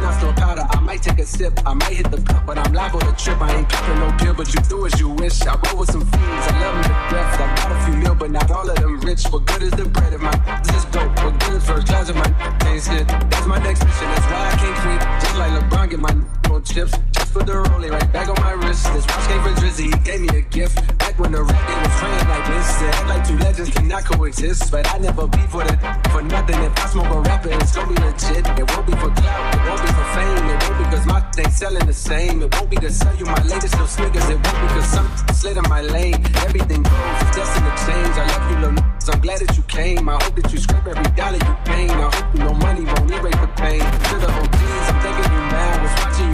not 0.01 0.13
store 0.19 0.33
powder. 0.33 0.65
I 0.69 0.79
might 0.79 1.01
take 1.01 1.19
a 1.19 1.25
sip, 1.25 1.59
I 1.65 1.73
might 1.73 1.93
hit 1.93 2.09
the 2.11 2.21
cup, 2.21 2.45
but 2.45 2.57
I'm 2.57 2.75
on 2.75 2.99
the 2.99 3.15
trip. 3.17 3.39
I 3.41 3.55
ain't 3.55 3.69
popping 3.69 3.99
no 3.99 4.11
pill, 4.17 4.33
but 4.33 4.53
you 4.53 4.61
do 4.67 4.85
as 4.85 4.99
you 4.99 5.09
wish. 5.09 5.41
I 5.41 5.55
roll 5.67 5.79
with 5.79 5.91
some 5.91 6.01
fiends, 6.01 6.47
I 6.47 6.59
love 6.59 6.73
them 6.75 6.83
to 6.83 7.15
death. 7.15 7.39
I 7.39 7.55
got 7.55 7.71
a 7.71 7.85
few 7.85 7.95
mil, 8.01 8.15
but 8.15 8.31
not 8.31 8.51
all 8.51 8.69
of 8.69 8.75
them 8.75 8.99
rich. 9.01 9.23
What 9.25 9.45
good 9.45 9.63
is 9.63 9.71
the 9.71 9.85
bread 9.85 10.13
if 10.13 10.21
my 10.21 10.35
this 10.63 10.77
is 10.77 10.85
dope? 10.85 11.15
What 11.23 11.39
good 11.39 11.53
is 11.53 11.65
first 11.65 11.87
class 11.87 12.09
if 12.09 12.15
my 12.15 12.29
ain't 12.67 12.83
shit? 12.83 13.07
That's 13.07 13.47
my 13.47 13.59
next 13.59 13.85
mission, 13.85 14.07
that's 14.13 14.25
why 14.31 14.41
I 14.51 14.55
can't 14.61 14.77
quit. 14.83 15.01
Just 15.21 15.37
like 15.37 15.51
LeBron, 15.57 15.89
get 15.91 15.99
my 15.99 16.13
on 16.51 16.63
chips. 16.63 17.10
For 17.31 17.43
the 17.43 17.63
rolling 17.63 17.91
right 17.91 18.11
back 18.11 18.27
on 18.27 18.35
my 18.43 18.51
wrist. 18.51 18.91
This 18.91 19.07
watch 19.07 19.27
came 19.27 19.41
from 19.41 19.55
Drizzy, 19.55 19.87
he 19.87 19.97
gave 20.03 20.19
me 20.19 20.27
a 20.37 20.41
gift. 20.41 20.75
Back 20.99 21.17
when 21.17 21.31
the 21.31 21.39
game 21.39 21.79
was 21.79 21.95
training 21.99 22.27
like 22.27 22.45
this. 22.51 22.67
Said 22.75 23.07
like 23.07 23.23
two 23.25 23.37
legends 23.37 23.69
cannot 23.69 24.03
coexist. 24.03 24.69
But 24.69 24.85
I 24.93 24.97
never 24.97 25.27
be 25.27 25.39
for 25.47 25.63
the 25.63 25.75
for 26.11 26.21
nothing. 26.21 26.59
If 26.59 26.77
I 26.77 26.85
smoke 26.87 27.07
a 27.07 27.19
rapper, 27.21 27.49
it's 27.51 27.73
gonna 27.73 27.87
be 27.87 27.95
legit. 28.03 28.43
It 28.59 28.67
won't 28.67 28.85
be 28.85 28.93
for 28.99 29.11
clout, 29.15 29.55
it 29.55 29.63
won't 29.63 29.81
be 29.81 29.87
for 29.95 30.07
fame. 30.11 30.43
It 30.51 30.59
won't 30.59 30.77
be 30.79 30.83
cause 30.91 31.05
my 31.05 31.21
thing 31.31 31.49
selling 31.51 31.85
the 31.87 31.93
same. 31.93 32.41
It 32.41 32.53
won't 32.53 32.69
be 32.69 32.75
to 32.83 32.91
sell 32.91 33.15
you 33.15 33.25
my 33.25 33.41
latest 33.43 33.73
little 33.79 33.87
sneakers. 33.87 34.27
It 34.27 34.35
won't 34.35 34.59
be 34.59 34.67
cause 34.75 34.91
some 34.91 35.07
slid 35.33 35.55
in 35.55 35.63
my 35.69 35.81
lane. 35.81 36.19
Everything 36.43 36.83
goes, 36.83 37.15
it's 37.23 37.37
destined 37.37 37.63
to 37.63 37.73
change. 37.87 38.13
I 38.19 38.27
love 38.27 38.51
you, 38.51 38.57
little 38.59 38.77
n- 38.77 38.91
I'm 39.07 39.19
glad 39.19 39.39
that 39.39 39.55
you 39.57 39.63
came. 39.63 40.07
I 40.09 40.13
hope 40.21 40.35
that 40.35 40.51
you 40.51 40.59
scrape 40.59 40.85
every 40.85 41.11
dollar 41.15 41.39
you 41.39 41.55
gain. 41.65 41.89
I 41.91 42.11
hope 42.11 42.27
you 42.35 42.39
know 42.43 42.53
money 42.59 42.83
won't 42.85 43.09
erase 43.09 43.39
the 43.39 43.49
pain. 43.55 43.79
To 43.79 44.15
the 44.19 44.29
OGs, 44.29 44.85
I'm 44.91 44.99
thanking 44.99 45.31
you 45.31 45.41
now. 45.47 45.81
Was 45.81 45.95
watching 46.03 46.29
you 46.29 46.30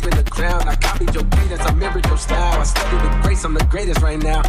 the. 0.00 0.26
I 0.66 0.76
copied 0.76 1.14
your 1.14 1.24
cadence, 1.24 1.60
I 1.60 1.74
mirrored 1.74 2.06
your 2.06 2.18
style. 2.18 2.60
I 2.60 2.64
studied 2.64 3.00
the 3.00 3.20
grace, 3.22 3.44
I'm 3.44 3.54
the 3.54 3.64
greatest 3.64 4.00
right 4.02 4.22
now. 4.22 4.42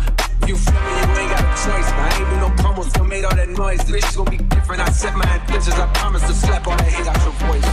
You 0.48 0.56
feel 0.56 0.74
me, 0.74 0.92
you 1.00 1.20
ain't 1.20 1.32
got 1.32 1.44
a 1.44 1.52
choice. 1.64 1.90
I 1.92 2.08
ain't 2.20 2.30
do 2.30 2.36
no 2.38 2.50
promos, 2.62 2.90
still 2.90 3.06
made 3.06 3.26
all 3.26 3.36
that 3.36 3.50
noise. 3.50 3.84
This 3.86 4.06
shit 4.06 4.16
gon' 4.16 4.30
be 4.30 4.38
different. 4.38 4.82
I 4.82 4.90
set 4.90 5.16
my 5.16 5.28
intentions. 5.36 5.76
I 5.76 5.88
promise 5.94 6.22
to 6.24 6.34
slap 6.34 6.68
all 6.68 6.78
that 6.78 6.88
hate 6.88 7.08
out 7.08 7.18
your 7.24 7.34
voice. 7.48 7.68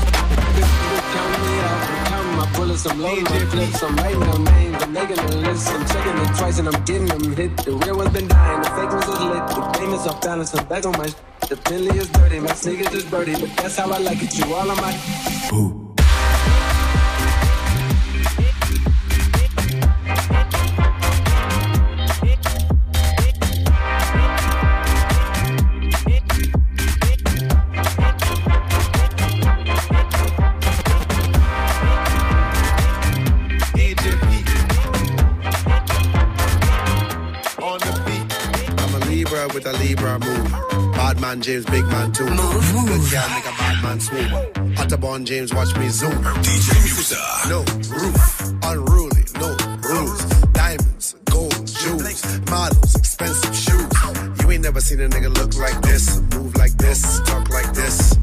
Counting 1.15 1.43
me 1.47 1.55
out. 1.61 1.81
I'm 1.91 2.07
counting 2.07 2.37
my 2.37 2.53
bullets. 2.57 2.87
I'm 2.87 3.01
loading 3.01 3.25
my 3.25 3.47
clips. 3.51 3.83
I'm 3.83 3.97
writing 3.97 4.21
down 4.21 4.45
names. 4.45 4.83
I'm 4.83 4.93
making 4.93 5.19
a 5.19 5.27
list. 5.47 5.69
I'm 5.71 5.87
checking 5.87 6.19
it 6.19 6.39
twice 6.39 6.59
and 6.59 6.69
I'm 6.69 6.85
getting 6.85 7.07
them 7.07 7.37
hit. 7.37 7.57
The 7.59 7.73
real 7.73 7.97
ones 7.97 8.13
been 8.13 8.29
dying. 8.29 8.63
The 8.63 8.71
fake 8.71 8.91
ones 8.91 9.09
lit. 9.09 9.45
The 9.55 9.79
game 9.79 9.93
is 9.95 10.07
off 10.07 10.21
balance. 10.21 10.55
I'm 10.55 10.67
back 10.67 10.85
on 10.87 10.93
my. 10.93 11.09
The 11.49 11.57
Bentley 11.57 11.99
is 11.99 12.09
dirty. 12.09 12.41
My 12.41 12.55
sneakers 12.55 12.93
is 12.95 13.05
dirty. 13.05 13.35
But 13.35 13.57
that's 13.57 13.77
how 13.77 13.91
I 13.91 13.99
like 13.99 14.23
it. 14.23 14.37
You 14.39 14.53
all 14.55 14.71
on 14.71 14.77
my. 14.79 14.93
on 15.53 15.84
with 39.64 39.74
a 39.74 39.79
Libra 39.79 40.18
move. 40.18 40.53
Bad 40.92 41.20
man 41.20 41.40
James, 41.40 41.64
big 41.66 41.85
man 41.87 42.12
too. 42.12 42.24
Move, 42.24 42.74
move. 42.74 42.88
Good 42.88 43.11
girl 43.11 43.29
make 43.31 43.46
a 43.46 43.55
bad 43.59 43.83
man 43.83 44.00
swoop. 44.00 44.31
Otterborn 44.77 45.24
James, 45.24 45.55
watch 45.55 45.77
me 45.77 45.88
zoom. 45.88 46.12
DJ 46.12 46.72
Musa. 46.83 47.16
No 47.48 47.61
roof, 47.94 48.53
unruly, 48.62 49.24
no 49.35 49.57
rules. 49.88 50.24
Diamonds, 50.53 51.16
gold, 51.27 51.66
jewels, 51.66 52.40
models, 52.50 52.94
expensive 52.96 53.55
shoes. 53.55 54.40
You 54.40 54.50
ain't 54.50 54.62
never 54.62 54.81
seen 54.81 55.00
a 55.00 55.09
nigga 55.09 55.35
look 55.37 55.57
like 55.57 55.81
this, 55.83 56.20
move 56.35 56.57
like 56.57 56.77
this, 56.77 57.20
talk 57.20 57.48
like 57.50 57.72
this. 57.74 58.13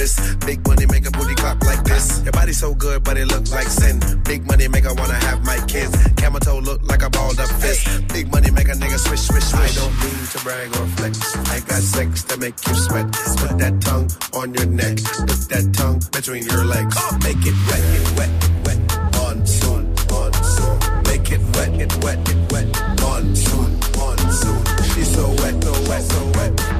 Wrist. 0.00 0.40
Big 0.46 0.66
money 0.66 0.86
make 0.86 1.06
a 1.06 1.10
booty 1.10 1.34
clap 1.34 1.62
like 1.62 1.82
this. 1.84 2.22
Your 2.24 2.32
body 2.32 2.52
so 2.52 2.74
good, 2.74 3.04
but 3.04 3.16
it 3.16 3.26
look 3.26 3.50
like 3.50 3.68
sin. 3.68 4.00
Big 4.24 4.46
money 4.46 4.66
make 4.68 4.86
I 4.86 4.92
wanna 4.92 5.20
have 5.28 5.44
my 5.44 5.58
kids. 5.66 5.94
Camel 6.16 6.40
toe 6.40 6.58
look 6.58 6.80
like 6.90 7.02
a 7.02 7.10
balled 7.10 7.38
up 7.38 7.50
fist. 7.62 7.82
Big 8.08 8.30
money 8.32 8.50
make 8.50 8.68
a 8.68 8.76
nigga 8.82 8.98
swish, 8.98 9.22
swish, 9.28 9.44
swish. 9.52 9.76
I 9.76 9.80
don't 9.80 9.96
mean 10.02 10.20
to 10.32 10.38
brag 10.44 10.68
or 10.78 10.86
flex. 10.96 11.14
I 11.54 11.60
got 11.60 11.82
sex 11.82 12.22
that 12.24 12.38
make 12.38 12.56
you 12.66 12.74
sweat. 12.74 13.06
Put 13.40 13.58
that 13.62 13.74
tongue 13.80 14.08
on 14.32 14.54
your 14.54 14.66
neck. 14.66 14.96
Put 15.30 15.40
that 15.52 15.66
tongue 15.74 16.00
between 16.16 16.44
your 16.44 16.64
legs. 16.64 16.96
Make 17.26 17.42
it 17.50 17.56
wet, 17.68 17.84
it 17.98 18.06
wet, 18.18 18.32
wet. 18.64 18.80
Monsoon, 19.16 19.84
monsoon. 20.10 20.76
Make 21.08 21.28
it 21.36 21.42
wet, 21.54 21.72
it 21.84 21.92
wet, 22.04 22.18
it 22.32 22.40
wet. 22.52 22.66
Monsoon, 23.02 23.70
monsoon. 23.96 24.60
She's 24.90 25.10
so 25.14 25.28
wet, 25.42 25.56
so 25.62 25.72
wet, 25.88 26.02
so 26.02 26.20
wet. 26.36 26.79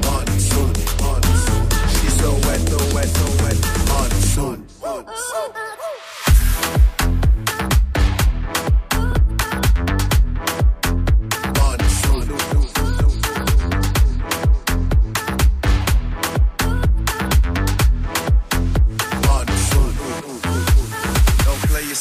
Wet, 3.01 3.09
so 3.09 3.43
wet, 3.43 4.13
so 4.21 4.57
wet. 4.81 5.30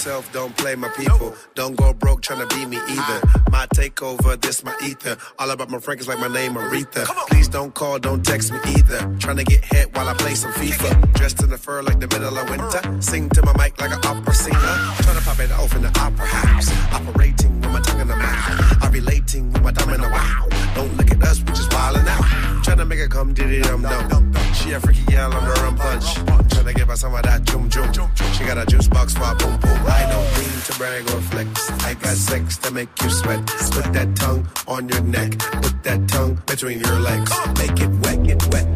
Monsoon. 0.05 0.11
Don't 0.11 0.21
play 0.21 0.21
yourself, 0.21 0.33
don't 0.33 0.57
play 0.57 0.75
my 0.75 0.89
people. 0.91 1.35
Don't 1.55 1.77
go 1.77 1.93
broke 1.93 2.23
trying 2.23 2.47
to 2.47 2.55
be 2.55 2.67
me 2.67 2.77
either. 2.77 3.21
My 3.51 3.67
takeover, 3.75 4.41
this 4.41 4.65
my 4.65 4.75
ether. 4.83 5.17
All 5.39 5.51
about 5.51 5.71
my 5.71 5.79
Frank 5.79 6.01
is 6.01 6.09
like 6.09 6.19
my 6.19 6.29
name 6.29 6.55
Aretha. 6.55 7.05
Please 7.29 7.49
don't 7.49 7.75
call, 7.75 7.99
don't 7.99 8.25
text 8.25 8.53
me 8.53 8.59
either. 8.67 8.99
Trying 9.19 9.37
to 9.37 9.45
get 9.45 9.65
hit 9.65 9.95
while 9.95 10.09
I 10.09 10.15
play 10.15 10.35
some 10.35 10.53
FIFA. 10.53 11.13
Dressed 11.15 11.43
in 11.43 11.51
the 11.51 11.59
fur 11.59 11.83
like 11.83 12.01
the 12.01 12.09
middle 12.09 12.37
of 12.37 12.49
winter. 12.49 13.03
Sing 13.03 13.29
to 13.31 13.43
my 13.45 13.53
mic 13.57 13.81
like 13.81 13.93
an 13.93 14.01
opera 14.05 14.35
singer. 14.35 14.77
Trying 15.03 15.19
to 15.19 15.25
pop 15.25 15.39
it 15.41 15.53
off 15.53 15.75
in 15.75 15.83
the 15.83 15.93
opera 16.01 16.27
house. 16.27 16.71
Operating 16.93 17.61
with 17.61 17.71
my 17.71 17.81
tongue 17.81 18.01
in 18.01 18.09
the 18.09 18.17
mouth. 18.17 18.83
I'm 18.83 18.93
relating 18.93 19.53
with 19.53 19.63
my 19.63 19.73
thumb 19.73 19.91
in 19.91 20.01
the 20.01 20.09
wow. 20.09 20.47
Don't 20.75 20.97
look 20.97 21.11
at 21.11 21.23
us, 21.23 21.41
we 21.41 21.47
just 21.47 21.71
wildin' 21.71 22.07
out. 22.07 22.65
Trying 22.65 22.79
to 22.79 22.85
make 22.85 22.99
her 22.99 23.09
come 23.09 23.35
diddy 23.35 23.61
dum 23.63 23.83
dum. 23.83 24.33
She 24.55 24.73
a 24.73 24.81
freaky 24.81 25.05
gal 25.07 25.33
on 25.33 25.45
the 25.45 25.55
rum 25.63 25.77
punch. 25.77 26.15
Trying 26.51 26.67
to 26.67 26.75
give 26.75 26.89
her 26.89 26.97
some 26.97 27.15
of 27.15 27.23
that 27.23 27.45
jum 27.45 27.69
jum. 27.69 27.93
She 28.33 28.45
got 28.45 28.59
a 28.59 28.67
juice 28.67 28.89
box 28.89 29.15
for 29.15 29.25
a 29.25 29.35
boom 29.35 29.59
boom. 29.61 29.90
I 29.91 30.07
don't 30.11 30.31
mean 30.39 30.61
to 30.67 30.73
brag 30.79 31.03
or 31.11 31.21
flex. 31.33 31.71
I 31.85 31.95
got 31.95 32.17
sex 32.17 32.57
to 32.59 32.71
make 32.71 32.89
you 33.03 33.11
sweat. 33.11 33.45
Put 33.47 33.93
that 33.93 34.15
tongue 34.17 34.47
on 34.69 34.89
your 34.89 35.03
neck. 35.03 35.39
Put 35.39 35.83
that 35.83 36.09
tongue 36.09 36.41
between 36.47 36.81
your 36.81 36.99
legs. 37.01 37.33
Make 37.59 37.81
it 37.81 37.91
wet, 38.03 38.23
get 38.23 38.43
wet, 38.53 38.70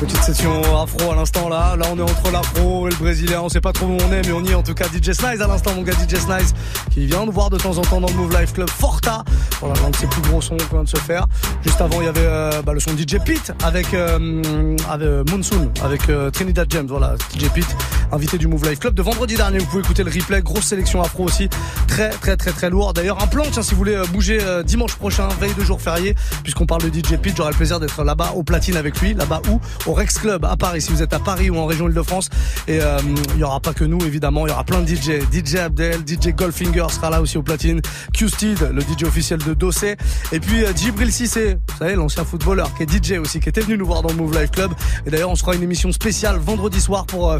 which 0.00 0.12
is 0.12 0.15
Session 0.26 0.60
afro 0.76 1.12
à 1.12 1.14
l'instant 1.14 1.48
là. 1.48 1.76
Là 1.76 1.86
on 1.92 1.96
est 1.98 2.02
entre 2.02 2.32
l'afro 2.32 2.88
et 2.88 2.90
le 2.90 2.96
brésilien. 2.96 3.42
On 3.42 3.48
sait 3.48 3.60
pas 3.60 3.72
trop 3.72 3.86
où 3.86 3.96
on 3.96 4.12
est, 4.12 4.26
mais 4.26 4.32
on 4.32 4.42
y 4.42 4.50
est 4.50 4.54
en 4.54 4.62
tout 4.64 4.74
cas. 4.74 4.86
DJ 4.86 5.12
Snice 5.12 5.40
à 5.40 5.46
l'instant, 5.46 5.72
mon 5.76 5.82
gars 5.82 5.92
DJ 5.92 6.16
Snice, 6.16 6.52
qui 6.90 7.06
vient 7.06 7.24
nous 7.24 7.30
voir 7.30 7.48
de 7.48 7.56
temps 7.58 7.78
en 7.78 7.82
temps 7.82 8.00
dans 8.00 8.08
le 8.08 8.14
Move 8.14 8.36
Life 8.36 8.52
Club 8.52 8.68
Forta. 8.68 9.22
Voilà 9.60 9.80
l'un 9.80 9.90
de 9.90 9.94
ses 9.94 10.08
plus 10.08 10.22
gros 10.22 10.40
sons 10.40 10.56
qu'on 10.56 10.78
vient 10.78 10.82
de 10.82 10.88
se 10.88 10.96
faire. 10.96 11.26
Juste 11.62 11.80
avant, 11.80 12.00
il 12.00 12.06
y 12.06 12.08
avait 12.08 12.24
euh, 12.24 12.60
bah, 12.62 12.72
le 12.72 12.80
son 12.80 12.90
DJ 12.90 13.18
Pete 13.24 13.52
avec, 13.62 13.94
euh, 13.94 14.74
avec 14.90 15.06
euh, 15.06 15.22
Monsoon, 15.30 15.70
avec 15.84 16.08
euh, 16.08 16.28
Trinidad 16.32 16.66
James. 16.70 16.88
Voilà, 16.88 17.14
DJ 17.32 17.48
Pete, 17.54 17.76
invité 18.10 18.36
du 18.36 18.48
Move 18.48 18.68
Life 18.68 18.80
Club 18.80 18.94
de 18.94 19.02
vendredi 19.02 19.36
dernier. 19.36 19.58
Vous 19.58 19.66
pouvez 19.66 19.84
écouter 19.84 20.02
le 20.02 20.10
replay. 20.10 20.42
Grosse 20.42 20.64
sélection 20.64 21.00
afro 21.02 21.22
aussi. 21.22 21.48
Très, 21.86 22.10
très, 22.10 22.36
très, 22.36 22.50
très 22.50 22.68
lourd. 22.68 22.94
D'ailleurs, 22.94 23.22
un 23.22 23.28
plan, 23.28 23.44
tiens, 23.52 23.62
si 23.62 23.72
vous 23.72 23.78
voulez 23.78 24.02
bouger 24.12 24.40
dimanche 24.64 24.96
prochain, 24.96 25.28
veille 25.40 25.54
de 25.54 25.62
jour 25.62 25.80
férié, 25.80 26.16
puisqu'on 26.42 26.66
parle 26.66 26.82
de 26.82 26.88
DJ 26.88 27.16
Pete, 27.16 27.36
j'aurai 27.36 27.50
le 27.50 27.56
plaisir 27.56 27.78
d'être 27.78 28.02
là-bas 28.02 28.32
au 28.34 28.42
platine 28.42 28.76
avec 28.76 29.00
lui. 29.00 29.14
Là-bas 29.14 29.40
où 29.48 29.60
Au 29.86 29.94
Rex 29.94 30.15
Club 30.18 30.44
à 30.44 30.56
Paris. 30.56 30.82
Si 30.82 30.92
vous 30.92 31.02
êtes 31.02 31.12
à 31.12 31.18
Paris 31.18 31.50
ou 31.50 31.58
en 31.58 31.66
région 31.66 31.88
Île-de-France. 31.88 32.28
Et 32.68 32.80
euh, 32.80 32.98
il 33.34 33.40
y 33.40 33.44
aura 33.44 33.60
pas 33.60 33.72
que 33.72 33.84
nous, 33.84 34.00
évidemment. 34.04 34.46
Il 34.46 34.50
y 34.50 34.52
aura 34.52 34.64
plein 34.64 34.80
de 34.80 34.86
DJ. 34.86 35.20
DJ 35.32 35.56
Abdel, 35.56 36.00
DJ 36.06 36.34
Goldfinger 36.34 36.86
sera 36.90 37.10
là 37.10 37.20
aussi 37.20 37.38
au 37.38 37.42
platine. 37.42 37.80
Q-Steed, 38.12 38.70
le 38.72 38.80
DJ 38.80 39.04
officiel 39.04 39.40
de 39.40 39.54
Dossé. 39.54 39.96
Et 40.32 40.40
puis 40.40 40.64
euh, 40.64 40.72
Djibril 40.74 41.12
Cissé, 41.12 41.54
vous 41.54 41.78
savez, 41.78 41.94
l'ancien 41.94 42.24
footballeur, 42.24 42.72
qui 42.74 42.82
est 42.82 42.90
DJ 42.90 43.18
aussi, 43.18 43.40
qui 43.40 43.48
était 43.48 43.60
venu 43.60 43.78
nous 43.78 43.86
voir 43.86 44.02
dans 44.02 44.08
le 44.10 44.16
Move 44.16 44.38
Life 44.38 44.50
Club. 44.50 44.72
Et 45.06 45.10
d'ailleurs, 45.10 45.30
on 45.30 45.36
se 45.36 45.42
fera 45.42 45.54
une 45.54 45.62
émission 45.62 45.92
spéciale 45.92 46.36
vendredi 46.38 46.80
soir 46.80 47.06
pour 47.06 47.30
euh, 47.30 47.38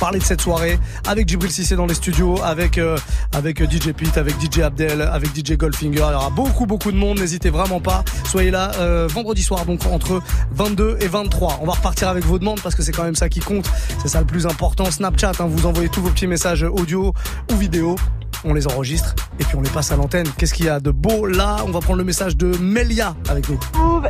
parler 0.00 0.18
de 0.18 0.24
cette 0.24 0.40
soirée 0.40 0.78
avec 1.06 1.28
Djibril 1.28 1.50
Cissé 1.50 1.76
dans 1.76 1.84
les 1.84 1.94
studios, 1.94 2.42
avec 2.42 2.78
euh, 2.78 2.96
avec 3.32 3.62
DJ 3.62 3.92
Pete, 3.92 4.16
avec 4.16 4.34
DJ 4.40 4.60
Abdel, 4.60 5.02
avec 5.02 5.28
DJ 5.36 5.58
Goldfinger. 5.58 6.06
Il 6.08 6.12
y 6.12 6.14
aura 6.14 6.30
beaucoup 6.30 6.64
beaucoup 6.64 6.90
de 6.90 6.96
monde. 6.96 7.18
N'hésitez 7.18 7.50
vraiment 7.50 7.80
pas. 7.80 8.02
Soyez 8.24 8.50
là 8.50 8.72
euh, 8.78 9.06
vendredi 9.08 9.42
soir, 9.42 9.66
donc 9.66 9.84
entre 9.86 10.22
22 10.52 10.96
et 11.00 11.06
23. 11.06 11.58
On 11.60 11.66
va 11.66 11.72
repartir 11.72 12.08
avec 12.10 12.24
vos 12.24 12.38
demandes 12.38 12.60
parce 12.60 12.74
que 12.74 12.82
c'est 12.82 12.92
quand 12.92 13.04
même 13.04 13.14
ça 13.14 13.28
qui 13.28 13.40
compte. 13.40 13.70
C'est 14.02 14.08
ça 14.08 14.20
le 14.20 14.26
plus 14.26 14.46
important. 14.46 14.84
Snapchat, 14.90 15.32
hein, 15.38 15.46
vous 15.46 15.66
envoyez 15.66 15.88
tous 15.88 16.00
vos 16.00 16.10
petits 16.10 16.26
messages 16.26 16.62
audio 16.62 17.14
ou 17.50 17.56
vidéo. 17.56 17.96
On 18.44 18.54
les 18.54 18.66
enregistre 18.66 19.14
et 19.38 19.44
puis 19.44 19.56
on 19.56 19.60
les 19.60 19.70
passe 19.70 19.92
à 19.92 19.96
l'antenne. 19.96 20.26
Qu'est-ce 20.38 20.54
qu'il 20.54 20.66
y 20.66 20.70
a 20.70 20.80
de 20.80 20.90
beau 20.90 21.26
là? 21.26 21.58
On 21.66 21.70
va 21.70 21.80
prendre 21.80 21.98
le 21.98 22.04
message 22.04 22.36
de 22.36 22.56
Melia 22.58 23.14
avec 23.28 23.48
nous. 23.48 23.58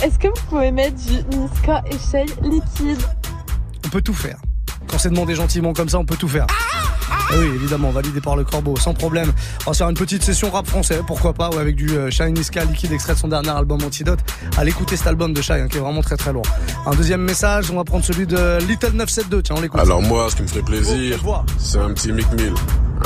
Est-ce 0.03 0.19
que 0.19 0.29
vous 0.29 0.47
pouvez 0.49 0.71
mettre 0.71 0.97
du 0.97 1.37
Niska 1.37 1.83
Shay 2.11 2.27
liquide? 2.43 3.03
On 3.85 3.89
peut 3.89 4.03
tout 4.03 4.15
faire. 4.15 4.39
Quand 4.91 4.99
c'est 4.99 5.11
demandé 5.11 5.35
gentiment 5.35 5.73
comme 5.73 5.89
ça, 5.89 5.99
on 5.99 6.05
peut 6.05 6.17
tout 6.17 6.29
faire. 6.29 6.47
Oui, 7.33 7.47
évidemment, 7.55 7.91
validé 7.91 8.21
par 8.21 8.35
le 8.35 8.43
corbeau, 8.43 8.77
sans 8.77 8.93
problème. 8.93 9.33
On 9.65 9.71
va 9.71 9.77
faire 9.77 9.89
une 9.89 9.95
petite 9.97 10.25
session 10.25 10.51
rap 10.51 10.67
français, 10.67 11.01
pourquoi 11.07 11.33
pas, 11.33 11.49
ou 11.51 11.59
avec 11.59 11.77
du 11.77 11.91
euh, 11.91 12.11
Shine 12.11 12.35
Niska 12.35 12.65
liquide 12.65 12.91
extrait 12.93 13.15
de 13.15 13.19
son 13.19 13.29
dernier 13.29 13.51
album 13.51 13.81
Antidote. 13.85 14.19
Allez 14.59 14.71
écouter 14.73 14.97
cet 14.97 15.07
album 15.07 15.33
de 15.33 15.41
Shine, 15.41 15.69
qui 15.71 15.77
est 15.77 15.81
vraiment 15.81 16.03
très 16.03 16.17
très 16.17 16.33
lourd. 16.33 16.43
Un 16.87 16.91
deuxième 16.97 17.21
message, 17.23 17.71
on 17.71 17.77
va 17.77 17.85
prendre 17.85 18.05
celui 18.05 18.27
de 18.27 18.59
Little 18.67 18.93
972. 18.95 19.43
Tiens, 19.45 19.55
on 19.59 19.61
l'écoute. 19.61 19.81
Alors 19.81 20.03
moi, 20.03 20.27
ce 20.29 20.35
qui 20.37 20.43
me 20.43 20.49
ferait 20.49 20.63
plaisir, 20.63 21.19
c'est 21.59 21.79
un 21.79 21.93
petit 21.93 22.11
Mick 22.13 22.31
Mill, 22.33 22.53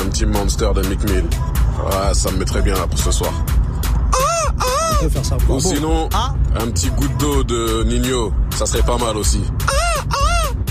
un 0.01 0.05
petit 0.05 0.25
monster 0.25 0.69
de 0.75 0.81
Mick 0.87 1.03
Mill. 1.03 1.23
Ouais, 1.85 2.13
ça 2.13 2.31
me 2.31 2.37
mettrait 2.37 2.63
bien 2.63 2.73
là 2.73 2.87
pour 2.89 2.97
ce 2.97 3.11
soir. 3.11 3.31
On 4.97 5.03
peut 5.03 5.09
faire 5.09 5.25
ça 5.25 5.37
Ou 5.49 5.59
sinon, 5.59 6.09
Ah. 6.15 6.33
un 6.59 6.67
petit 6.71 6.89
goutte 6.89 7.15
d'eau 7.19 7.43
de 7.43 7.83
Nino, 7.83 8.33
ça 8.55 8.65
serait 8.65 8.81
pas 8.81 8.97
mal 8.97 9.17
aussi. 9.17 9.43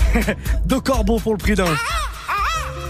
Deux 0.65 0.79
corbeaux 0.79 1.19
pour 1.19 1.33
le 1.33 1.37
prix 1.37 1.55
d'un. 1.55 1.65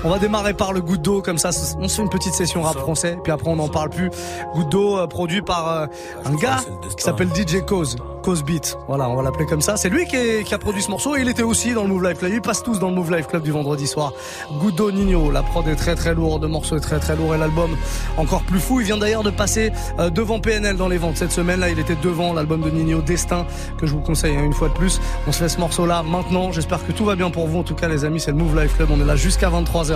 On 0.06 0.10
va 0.12 0.20
démarrer 0.20 0.54
par 0.54 0.72
le 0.72 0.82
goutte 0.82 1.02
d'eau, 1.02 1.24
comme 1.24 1.40
ça 1.40 1.50
on 1.80 1.88
se 1.88 1.96
fait 1.96 2.02
une 2.04 2.10
petite 2.10 2.36
session 2.36 2.62
rap 2.62 2.78
français, 2.78 3.18
puis 3.24 3.32
après 3.32 3.50
on 3.50 3.56
n'en 3.56 3.70
parle 3.70 3.90
plus. 3.90 4.12
Goutte 4.54 4.70
d'eau 4.70 5.00
euh, 5.00 5.08
produit 5.08 5.42
par 5.42 5.68
euh, 5.68 5.88
un 6.26 6.36
gars 6.36 6.60
qui 6.96 7.04
s'appelle 7.04 7.30
DJ 7.30 7.66
Cause, 7.66 7.96
Cause 8.22 8.44
Beat. 8.44 8.78
Voilà, 8.88 9.10
on 9.10 9.16
va 9.16 9.24
l'appeler 9.24 9.48
comme 9.48 9.62
ça. 9.62 9.78
C'est 9.78 9.90
lui 9.90 10.06
qui, 10.06 10.44
qui 10.44 10.54
a 10.54 10.60
produit 10.60 10.84
ce 10.84 10.92
morceau 10.92 11.16
il 11.16 11.28
était 11.28 11.42
aussi 11.42 11.74
dans 11.74 11.82
le 11.82 11.90
Move 11.90 12.04
Life 12.08 12.20
Club. 12.20 12.34
Ils 12.36 12.42
passent 12.42 12.62
tous 12.62 12.78
dans 12.78 12.90
le 12.90 12.96
Move 12.96 13.16
Life 13.16 13.26
Club 13.26 13.42
du 13.42 13.50
vendredi 13.50 13.88
soir. 13.88 14.14
Goutte 14.60 14.76
d'eau 14.76 14.92
Nino, 14.92 15.32
la 15.32 15.42
prod 15.42 15.68
est 15.68 15.76
très 15.76 15.96
très 15.96 16.14
lourde, 16.14 16.44
le 16.44 16.50
morceau 16.50 16.78
est 16.78 16.82
très 16.82 17.00
très 17.00 17.16
lourd 17.16 17.34
et 17.34 17.40
l'album 17.40 17.76
encore 18.18 18.44
plus 18.44 18.60
fou. 18.60 18.82
Il 18.82 18.86
vient 18.86 18.98
d'ailleurs 18.98 19.24
de 19.24 19.32
passer 19.32 19.72
euh, 19.98 20.12
devant 20.12 20.40
PNL 20.40 20.78
dans 20.78 20.88
les 20.88 21.00
ventes 21.00 21.18
cette 21.18 21.32
semaine. 21.32 21.62
Là, 21.62 21.70
il 21.70 21.80
était 21.80 21.98
devant 22.04 22.32
l'album 22.32 22.62
de 22.62 22.70
Nino 22.70 23.02
Destin 23.02 23.48
que 23.80 23.88
je 23.88 23.94
vous 23.94 24.02
conseille 24.02 24.36
une 24.36 24.54
fois 24.54 24.70
de 24.70 24.76
plus. 24.76 25.02
On 25.26 25.32
se 25.32 25.40
fait 25.40 25.50
ce 25.50 25.60
morceau 25.60 25.88
là 25.88 26.04
maintenant. 26.04 26.52
J'espère 26.52 26.86
que 26.86 26.92
tout 26.92 27.06
va 27.06 27.16
bien 27.16 27.32
pour 27.32 27.48
vous. 27.48 27.58
En 27.58 27.64
tout 27.64 27.74
cas, 27.74 27.88
les 27.88 28.06
amis, 28.06 28.20
c'est 28.20 28.30
le 28.30 28.38
Move 28.38 28.56
Life 28.62 28.76
Club. 28.76 28.90
On 28.92 29.02
est 29.02 29.06
là 29.06 29.16
jusqu'à 29.16 29.50
23h. 29.50 29.95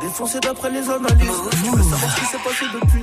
Défoncé 0.00 0.38
d'après 0.40 0.70
les 0.70 0.88
analyses. 0.90 1.40
Tu 1.50 1.70
veux 1.70 1.82
savoir 1.82 2.10
ce 2.10 2.20
qui 2.20 2.26
s'est 2.26 2.38
passé 2.44 2.64
depuis 2.74 3.02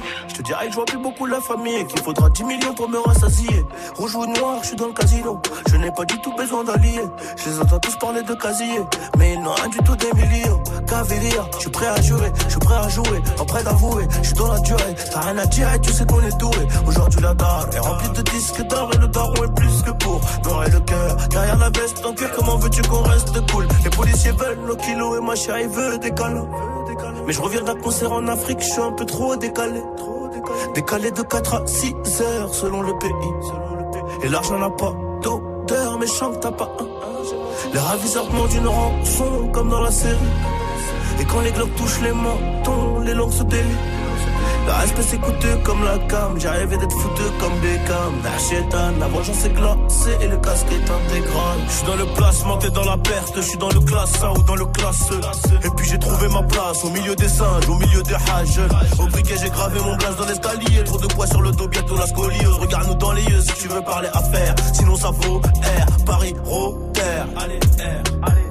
Que 0.51 0.69
je 0.69 0.75
vois 0.75 0.85
plus 0.85 0.97
beaucoup 0.97 1.25
la 1.25 1.39
famille 1.39 1.85
qu'il 1.87 2.01
faudra 2.01 2.29
10 2.29 2.43
millions 2.43 2.73
pour 2.73 2.87
me 2.87 2.99
rassasier. 2.99 3.65
Rouge 3.95 4.15
ou 4.15 4.25
noir, 4.25 4.59
je 4.61 4.67
suis 4.67 4.75
dans 4.75 4.87
le 4.87 4.93
casino. 4.93 5.39
Je 5.69 5.77
n'ai 5.77 5.91
pas 5.91 6.03
du 6.05 6.19
tout 6.19 6.33
besoin 6.35 6.63
d'alliés. 6.63 7.05
Je 7.37 7.49
les 7.49 7.59
entends 7.59 7.79
tous 7.79 7.95
parler 7.95 8.21
de 8.21 8.33
casier. 8.33 8.79
Mais 9.17 9.33
ils 9.33 9.41
n'ont 9.41 9.53
rien 9.53 9.69
du 9.69 9.77
tout 9.79 9.95
des 9.95 10.11
millions. 10.13 10.61
Caviria, 10.87 11.45
je 11.53 11.59
suis 11.59 11.69
prêt 11.69 11.87
à 11.87 12.01
jurer. 12.01 12.31
Je 12.45 12.49
suis 12.51 12.59
prêt 12.59 12.75
à 12.75 12.89
jouer. 12.89 13.21
Prêt 13.47 13.63
d'avouer. 13.63 14.07
Je 14.21 14.27
suis 14.27 14.35
dans 14.35 14.51
la 14.51 14.59
durée. 14.59 14.95
T'as 15.11 15.19
rien 15.21 15.37
à 15.37 15.45
dire 15.45 15.73
et 15.73 15.79
tu 15.79 15.91
sais 15.91 16.05
qu'on 16.05 16.21
est 16.21 16.37
doué. 16.37 16.67
Aujourd'hui, 16.85 17.21
la 17.21 17.33
dalle 17.33 17.69
est 17.73 17.79
remplie 17.79 18.09
de 18.09 18.21
disques 18.21 18.61
d'or 18.67 18.91
et 18.93 18.97
le 18.97 19.07
daron 19.07 19.43
est 19.43 19.55
plus 19.55 19.81
que 19.83 19.91
pour. 19.91 20.21
Noir 20.45 20.67
et 20.67 20.69
le 20.69 20.79
cœur. 20.81 21.15
Derrière 21.29 21.57
la 21.57 21.69
veste, 21.69 22.05
en 22.05 22.13
cuir, 22.13 22.29
comment 22.35 22.57
veux-tu 22.57 22.81
qu'on 22.83 23.01
reste 23.01 23.51
cool? 23.51 23.67
Les 23.83 23.89
policiers 23.89 24.31
veulent 24.31 24.59
nos 24.67 24.75
kilos 24.75 25.17
et 25.17 25.21
ma 25.21 25.35
chérie 25.35 25.67
veut 25.67 25.97
des. 25.97 26.11
Mais 27.25 27.33
je 27.33 27.41
reviens 27.41 27.63
d'un 27.63 27.75
concert 27.75 28.11
en 28.11 28.27
Afrique, 28.27 28.59
je 28.59 28.65
suis 28.65 28.81
un 28.81 28.91
peu 28.91 29.05
trop 29.05 29.35
décalé. 29.35 29.81
Décalé 30.73 31.11
de 31.11 31.21
4 31.21 31.53
à 31.55 31.67
6 31.67 32.21
heures 32.21 32.53
selon 32.53 32.81
le 32.81 32.97
pays. 32.97 34.23
Et 34.23 34.29
l'argent 34.29 34.57
n'a 34.57 34.69
pas 34.69 34.93
d'odeur, 35.21 35.97
mais 35.99 36.07
chante 36.07 36.39
t'as 36.41 36.51
pas 36.51 36.69
un. 36.79 36.87
Les 37.73 37.79
raviseurs 37.79 38.27
demandent 38.27 38.53
une 38.53 38.67
rançon 38.67 39.49
comme 39.51 39.69
dans 39.69 39.81
la 39.81 39.91
série. 39.91 40.17
Et 41.19 41.25
quand 41.25 41.41
les 41.41 41.51
globes 41.51 41.73
touchent 41.75 42.01
les 42.01 42.11
mentons, 42.11 42.99
les 42.99 43.13
langues 43.13 43.31
se 43.31 43.43
délient. 43.43 44.00
Le 44.65 44.71
respect 44.71 45.01
c'est 45.01 45.17
coûteux 45.19 45.57
comme 45.63 45.83
la 45.83 45.97
cam, 46.07 46.37
rêvé 46.37 46.77
d'être 46.77 46.97
foutu 46.99 47.23
comme 47.39 47.53
Beckham. 47.59 48.13
Nachétan, 48.23 48.91
la 48.99 49.07
vengeance 49.07 49.45
est 49.45 49.49
glacée 49.49 50.17
et 50.21 50.27
le 50.27 50.37
casque 50.37 50.67
est 50.71 50.89
intégral. 50.89 51.57
Je 51.67 51.71
suis 51.71 51.87
dans 51.87 51.95
le 51.95 52.05
placement, 52.15 52.57
t'es 52.57 52.69
dans 52.69 52.83
la 52.83 52.97
perte, 52.97 53.33
je 53.35 53.41
suis 53.41 53.57
dans 53.57 53.69
le 53.69 53.79
classe 53.79 54.23
1 54.23 54.39
ou 54.39 54.43
dans 54.43 54.55
le 54.55 54.65
classe 54.65 55.11
E. 55.11 55.65
Et 55.65 55.69
puis 55.75 55.87
j'ai 55.89 55.99
trouvé 55.99 56.27
ma 56.29 56.43
place 56.43 56.83
au 56.83 56.89
milieu 56.89 57.15
des 57.15 57.27
singes, 57.27 57.67
au 57.69 57.75
milieu 57.75 58.03
des 58.03 58.13
hages. 58.13 58.59
Au 58.99 59.07
briquet 59.07 59.35
j'ai 59.41 59.49
gravé 59.49 59.79
mon 59.79 59.95
blase 59.95 60.15
dans 60.17 60.25
l'escalier, 60.25 60.83
trop 60.83 60.97
de 60.97 61.07
poids 61.07 61.27
sur 61.27 61.41
le 61.41 61.51
dos, 61.51 61.67
bientôt 61.67 61.97
la 61.97 62.07
scoliose. 62.07 62.57
Regarde-nous 62.59 62.95
dans 62.95 63.13
les 63.13 63.23
yeux 63.23 63.41
si 63.41 63.53
tu 63.61 63.67
veux 63.67 63.81
parler 63.81 64.09
affaires, 64.13 64.55
sinon 64.73 64.95
ça 64.95 65.09
vaut 65.11 65.39
R, 65.39 66.03
Paris, 66.05 66.35
Rotter. 66.43 67.01
Allez, 67.37 67.59
R, 67.79 68.23
allez. 68.23 68.50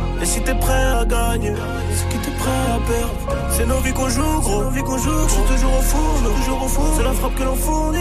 Et 0.21 0.25
si 0.25 0.39
t'es 0.41 0.53
prêt 0.53 0.85
à 1.01 1.03
gagner, 1.03 1.53
c'est 1.95 2.07
que 2.09 2.23
t'es 2.23 2.31
prêt 2.31 2.51
à 2.51 2.79
perdre. 2.87 3.49
C'est 3.49 3.65
nos 3.65 3.79
vies 3.79 3.93
qu'on 3.93 4.07
joue, 4.07 4.39
gros. 4.41 4.63
Nos 4.63 4.69
vies 4.69 4.83
qu'on 4.83 4.97
joue, 4.97 5.27
je 5.27 5.33
suis 5.33 5.43
toujours 5.43 5.77
au 5.79 5.81
four, 5.81 6.33
toujours 6.35 6.63
au 6.63 6.67
four. 6.67 6.93
C'est 6.95 7.03
la 7.03 7.13
frappe 7.13 7.35
que 7.35 7.43
l'on 7.43 7.55
fournit. 7.55 7.97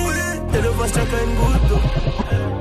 Et 0.53 0.61
le 0.61 0.93
tient 0.93 1.05
qu'à 1.07 1.23
une 1.23 1.35
goutte 1.37 1.69
d'eau. 1.69 2.60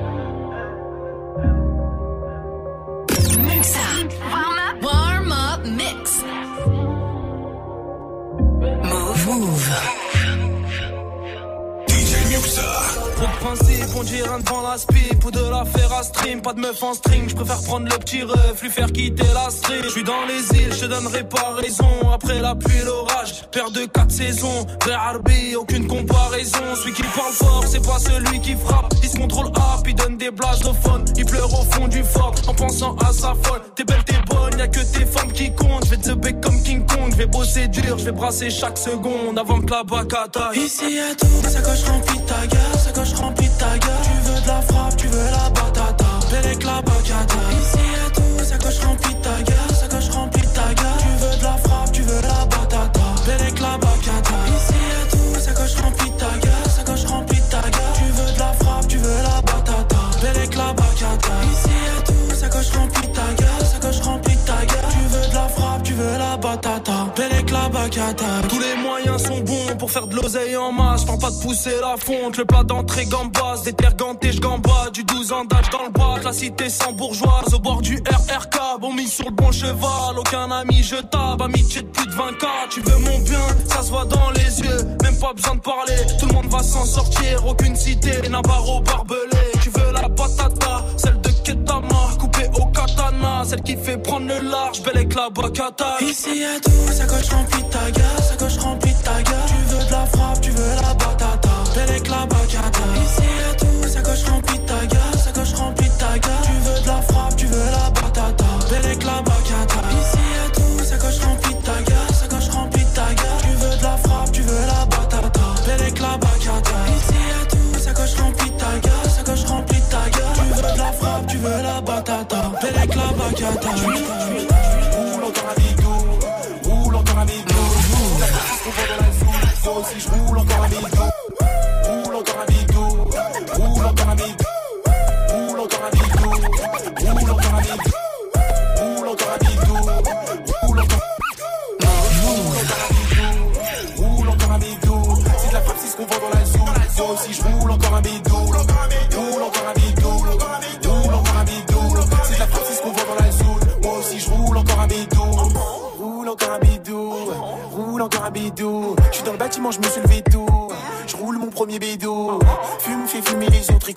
On 13.99 14.03
dirait 14.03 14.27
un 14.29 14.39
devant 14.39 14.61
la 14.61 14.77
spip 14.77 15.23
ou 15.25 15.31
de 15.31 15.39
la 15.39 15.65
faire 15.65 15.91
à 15.93 16.03
stream. 16.03 16.41
Pas 16.41 16.53
de 16.53 16.59
meuf 16.59 16.81
en 16.83 16.93
string, 16.93 17.29
je 17.29 17.35
préfère 17.35 17.61
prendre 17.63 17.87
le 17.89 17.97
petit 17.97 18.23
ref, 18.23 18.61
lui 18.61 18.69
faire 18.69 18.91
quitter 18.91 19.27
la 19.33 19.49
street. 19.49 19.81
Je 19.83 19.89
suis 19.89 20.03
dans 20.03 20.25
les 20.27 20.59
îles, 20.59 20.73
je 20.73 20.81
te 20.81 20.85
donnerai 20.85 21.23
pas 21.23 21.55
raison. 21.55 22.11
Après 22.13 22.39
la 22.39 22.55
pluie 22.55 22.81
l'orage, 22.85 23.43
père 23.51 23.71
de 23.71 23.85
quatre 23.85 24.11
saisons. 24.11 24.65
Vrai 24.83 24.93
Harbi, 24.93 25.55
aucune 25.55 25.87
comparaison. 25.87 26.59
Celui 26.75 26.93
qui 26.93 27.03
parle 27.03 27.33
fort, 27.33 27.63
c'est 27.67 27.85
pas 27.85 27.99
celui 27.99 28.39
qui 28.41 28.55
frappe. 28.55 28.93
Il 29.01 29.09
se 29.09 29.17
contrôle 29.17 29.47
up, 29.47 29.85
il 29.87 29.95
donne 29.95 30.17
des 30.17 30.31
blagues 30.31 30.59
de 30.59 30.73
fun. 30.83 31.03
Il 31.17 31.25
pleure 31.25 31.53
au 31.53 31.63
fond 31.71 31.87
du 31.87 32.03
fort 32.03 32.33
en 32.47 32.53
pensant 32.53 32.95
à 32.97 33.11
sa 33.13 33.33
folle. 33.43 33.61
T'es 33.75 33.83
belle, 33.83 34.03
t'es 34.05 34.19
bonne, 34.27 34.57
y'a 34.57 34.67
que 34.67 34.79
tes 34.79 35.05
femmes 35.05 35.31
qui 35.31 35.53
comptent. 35.53 35.85
Je 35.85 35.91
vais 35.91 35.97
te 35.97 36.11
bec 36.11 36.41
comme 36.41 36.61
King 36.63 36.85
Kong, 36.85 37.09
je 37.11 37.17
vais 37.17 37.25
bosser 37.25 37.67
dur, 37.67 37.97
je 37.97 38.05
vais 38.05 38.11
brasser 38.11 38.49
chaque 38.49 38.77
seconde 38.77 39.37
avant 39.37 39.59
que 39.61 39.71
la 39.71 39.83
bacata. 39.83 40.51
Ici 40.55 40.95
y'a 40.95 41.15
tout, 41.15 41.49
sacoche 41.49 41.83
remplie 41.83 42.19
de 42.19 42.25
ta 42.25 42.47
gueule, 42.47 42.79
sacoche 42.79 43.13
remplie 43.13 43.28
ta. 43.35 43.69
Tu 44.03 44.29
veux 44.29 44.41
de 44.41 44.47
la 44.47 44.61
frappe, 44.61 44.95
tu 44.97 45.07
veux 45.07 45.29
la 45.31 45.49
batata, 45.49 46.05
Belek 46.31 46.63
la 46.63 46.81
bacata. 46.81 47.39
Ici 47.59 47.83
y'a 47.93 48.09
tout, 48.13 48.43
sacoche 48.43 48.79
remplie 48.85 49.13
de 49.13 49.19
ta 49.19 49.41
gueule, 49.43 49.75
sacoche 49.75 50.09
remplie 50.09 50.41
de 50.41 50.47
ta 50.47 50.73
gueule. 50.73 50.99
Tu 50.99 51.23
veux 51.23 51.37
de 51.37 51.43
la 51.43 51.57
frappe, 51.57 51.91
tu 51.91 52.01
veux 52.01 52.21
la 52.21 52.45
batata, 52.45 53.01
Belek 53.25 53.59
la 53.59 53.77
bacata. 53.77 54.37
Ici 54.57 54.79
y'a 54.89 55.05
tout, 55.11 55.39
sacoche 55.39 55.75
remplie 55.81 56.11
de 56.11 56.17
ta 56.17 56.31
gueule, 56.41 56.69
sacoche 56.75 57.05
remplie 57.05 57.39
de 57.39 57.49
ta 57.49 57.61
gueule. 57.61 57.93
Tu 57.95 58.05
veux 58.11 58.33
de 58.33 58.39
la 58.39 58.53
frappe, 58.53 58.87
tu 58.87 58.97
veux 58.97 59.21
la 59.23 59.41
batata, 59.41 60.01
Belek 60.21 60.55
la 60.55 60.73
bacata. 60.73 61.33
Ici 61.51 61.75
y'a 61.85 62.01
tout, 62.05 62.35
sacoche 62.35 62.71
remplie 62.71 63.07
de 63.07 63.13
ta 63.13 63.27
gueule, 63.37 63.65
sacoche 63.65 64.01
remplie 64.01 64.35
de 64.35 64.45
ta 64.45 64.65
gueule. 64.65 64.89
Tu 64.91 65.03
veux 65.13 65.27
de 65.29 65.33
la 65.33 65.47
frappe, 65.49 65.83
tu 65.83 65.93
veux 65.93 66.17
la 66.17 66.37
batata, 66.37 67.07
Belek 67.15 67.49
la 67.51 67.69
bacata. 67.69 68.25
Tous 68.49 68.59
les 68.59 68.75
moyens 68.81 69.23
sont 69.23 69.39
bons 69.39 69.48
faire 69.89 70.07
de 70.07 70.15
l'oseille 70.15 70.55
en 70.55 70.71
masse. 70.71 71.05
T'en 71.05 71.17
pas 71.17 71.31
de 71.31 71.39
pousser 71.41 71.79
la 71.81 71.97
fonte, 71.97 72.37
le 72.37 72.45
plat 72.45 72.63
d'entrée 72.63 73.05
gambas. 73.05 73.61
Déterganté, 73.65 74.31
je 74.31 74.39
gamba, 74.39 74.89
du 74.93 75.03
12 75.03 75.31
ans 75.33 75.45
d'âge 75.45 75.69
dans 75.71 75.83
le 75.83 75.91
bas. 75.91 76.15
La 76.23 76.31
cité 76.31 76.69
sans 76.69 76.93
bourgeoise, 76.93 77.53
au 77.53 77.59
bord 77.59 77.81
du 77.81 77.95
RRK. 77.95 78.79
Bon 78.79 78.93
mis 78.93 79.07
sur 79.07 79.25
le 79.25 79.31
bon 79.31 79.51
cheval, 79.51 80.17
aucun 80.17 80.49
ami 80.51 80.83
je 80.83 80.95
tape. 80.95 81.41
Amitié 81.41 81.81
de 81.81 81.87
plus 81.87 82.05
de 82.05 82.11
20k, 82.11 82.45
tu 82.69 82.81
veux 82.81 82.97
mon 82.97 83.19
bien, 83.19 83.45
ça 83.67 83.81
se 83.81 83.89
voit 83.89 84.05
dans 84.05 84.29
les 84.31 84.61
yeux. 84.61 84.83
Même 85.03 85.17
pas 85.19 85.33
besoin 85.33 85.55
de 85.55 85.61
parler, 85.61 85.97
tout 86.19 86.27
le 86.27 86.33
monde 86.33 86.47
va 86.47 86.63
s'en 86.63 86.85
sortir. 86.85 87.45
Aucune 87.45 87.75
cité 87.75 88.27
n'a 88.29 88.41
barreau 88.41 88.81
barbelé. 88.81 89.19
Tu 89.61 89.69
veux 89.69 89.91
la 89.91 90.07
patata, 90.07 90.85
celle 90.97 91.19
de 91.21 91.29
Ketama, 91.43 92.09
coupée 92.19 92.49
au 92.59 92.65
katana. 92.67 93.43
Celle 93.43 93.63
qui 93.63 93.75
fait 93.75 93.97
prendre 93.97 94.27
le 94.27 94.49
large, 94.49 94.81
belle 94.83 94.97
avec 94.97 95.15
la 95.15 95.29
bacata. 95.29 95.97
Ici 96.01 96.39
y'a 96.39 96.59
tout, 96.59 96.93
sacoche 96.93 97.29
remplie 97.29 97.63
de 97.63 97.69
ta 97.69 97.91
gueule, 97.91 98.23
sacoche 98.29 98.57
remplie 98.57 98.93
de 98.93 99.03
ta 99.03 99.21
gueule. 99.23 99.58
La 99.99 100.05
frappe, 100.05 100.39
tu 100.39 100.51
veux 100.51 100.75
la 100.81 100.93
batata, 100.93 101.49
Belek 101.75 102.07
la 102.07 102.25
bacata. 102.25 102.83
Ici 103.03 103.27
y'a 103.39 103.53
tout, 103.59 103.87
sacoche 103.89 104.23
remplie 104.29 104.57
de 104.57 104.65
ta 104.65 104.85
gueule, 104.85 105.19
sacoche 105.21 105.53
remplie 105.55 105.89
de 105.89 105.97
ta 105.97 106.17
gueule. 106.17 106.45
Tu 106.45 106.53
veux 106.63 106.81
de 106.81 106.87
la 106.87 107.01
frappe, 107.01 107.35
tu 107.35 107.45
veux 107.47 107.69
la 107.75 107.89
batata, 107.89 108.45
Belek 108.69 109.03
la 109.03 109.21
bacata. 109.21 109.81
Ici 109.99 110.23
y'a 110.35 110.49
tout, 110.55 110.85
sacoche 110.85 111.19
remplie 111.19 111.53
de 111.53 111.61
ta 111.61 111.81
gueule, 111.83 112.13
sacoche 112.13 112.49
remplie 112.49 112.85
de 112.85 112.93
ta 112.95 113.07
gueule. 113.13 113.41
Tu 113.43 113.49
veux 113.59 113.77
de 113.77 113.83
la 113.83 113.97
frappe, 113.97 114.31
tu 114.31 114.41
veux 114.41 114.65
la 114.71 114.85
batata, 114.85 115.41
Belek 115.67 115.99
la 115.99 116.17
bacata. 116.17 116.77
Ici 116.95 117.19
y'a 117.27 117.45
tout, 117.51 117.79
sacoche 117.83 118.15
remplie 118.21 118.51
de 118.51 118.57
ta 118.57 118.71
gueule, 118.79 119.11
sacoche 119.11 119.45
remplie 119.47 119.81
de 119.81 119.89
ta 119.91 120.09
gueule. 120.15 120.33
Tu 120.33 120.45
veux 120.55 120.71
de 120.71 120.77
la 120.77 120.91
frappe, 120.93 121.27
tu 121.27 121.37
veux 121.39 121.61
la 121.61 121.81
batata, 121.81 122.51
Belek 122.61 122.95
la 122.95 123.11
bacata. 123.19 124.18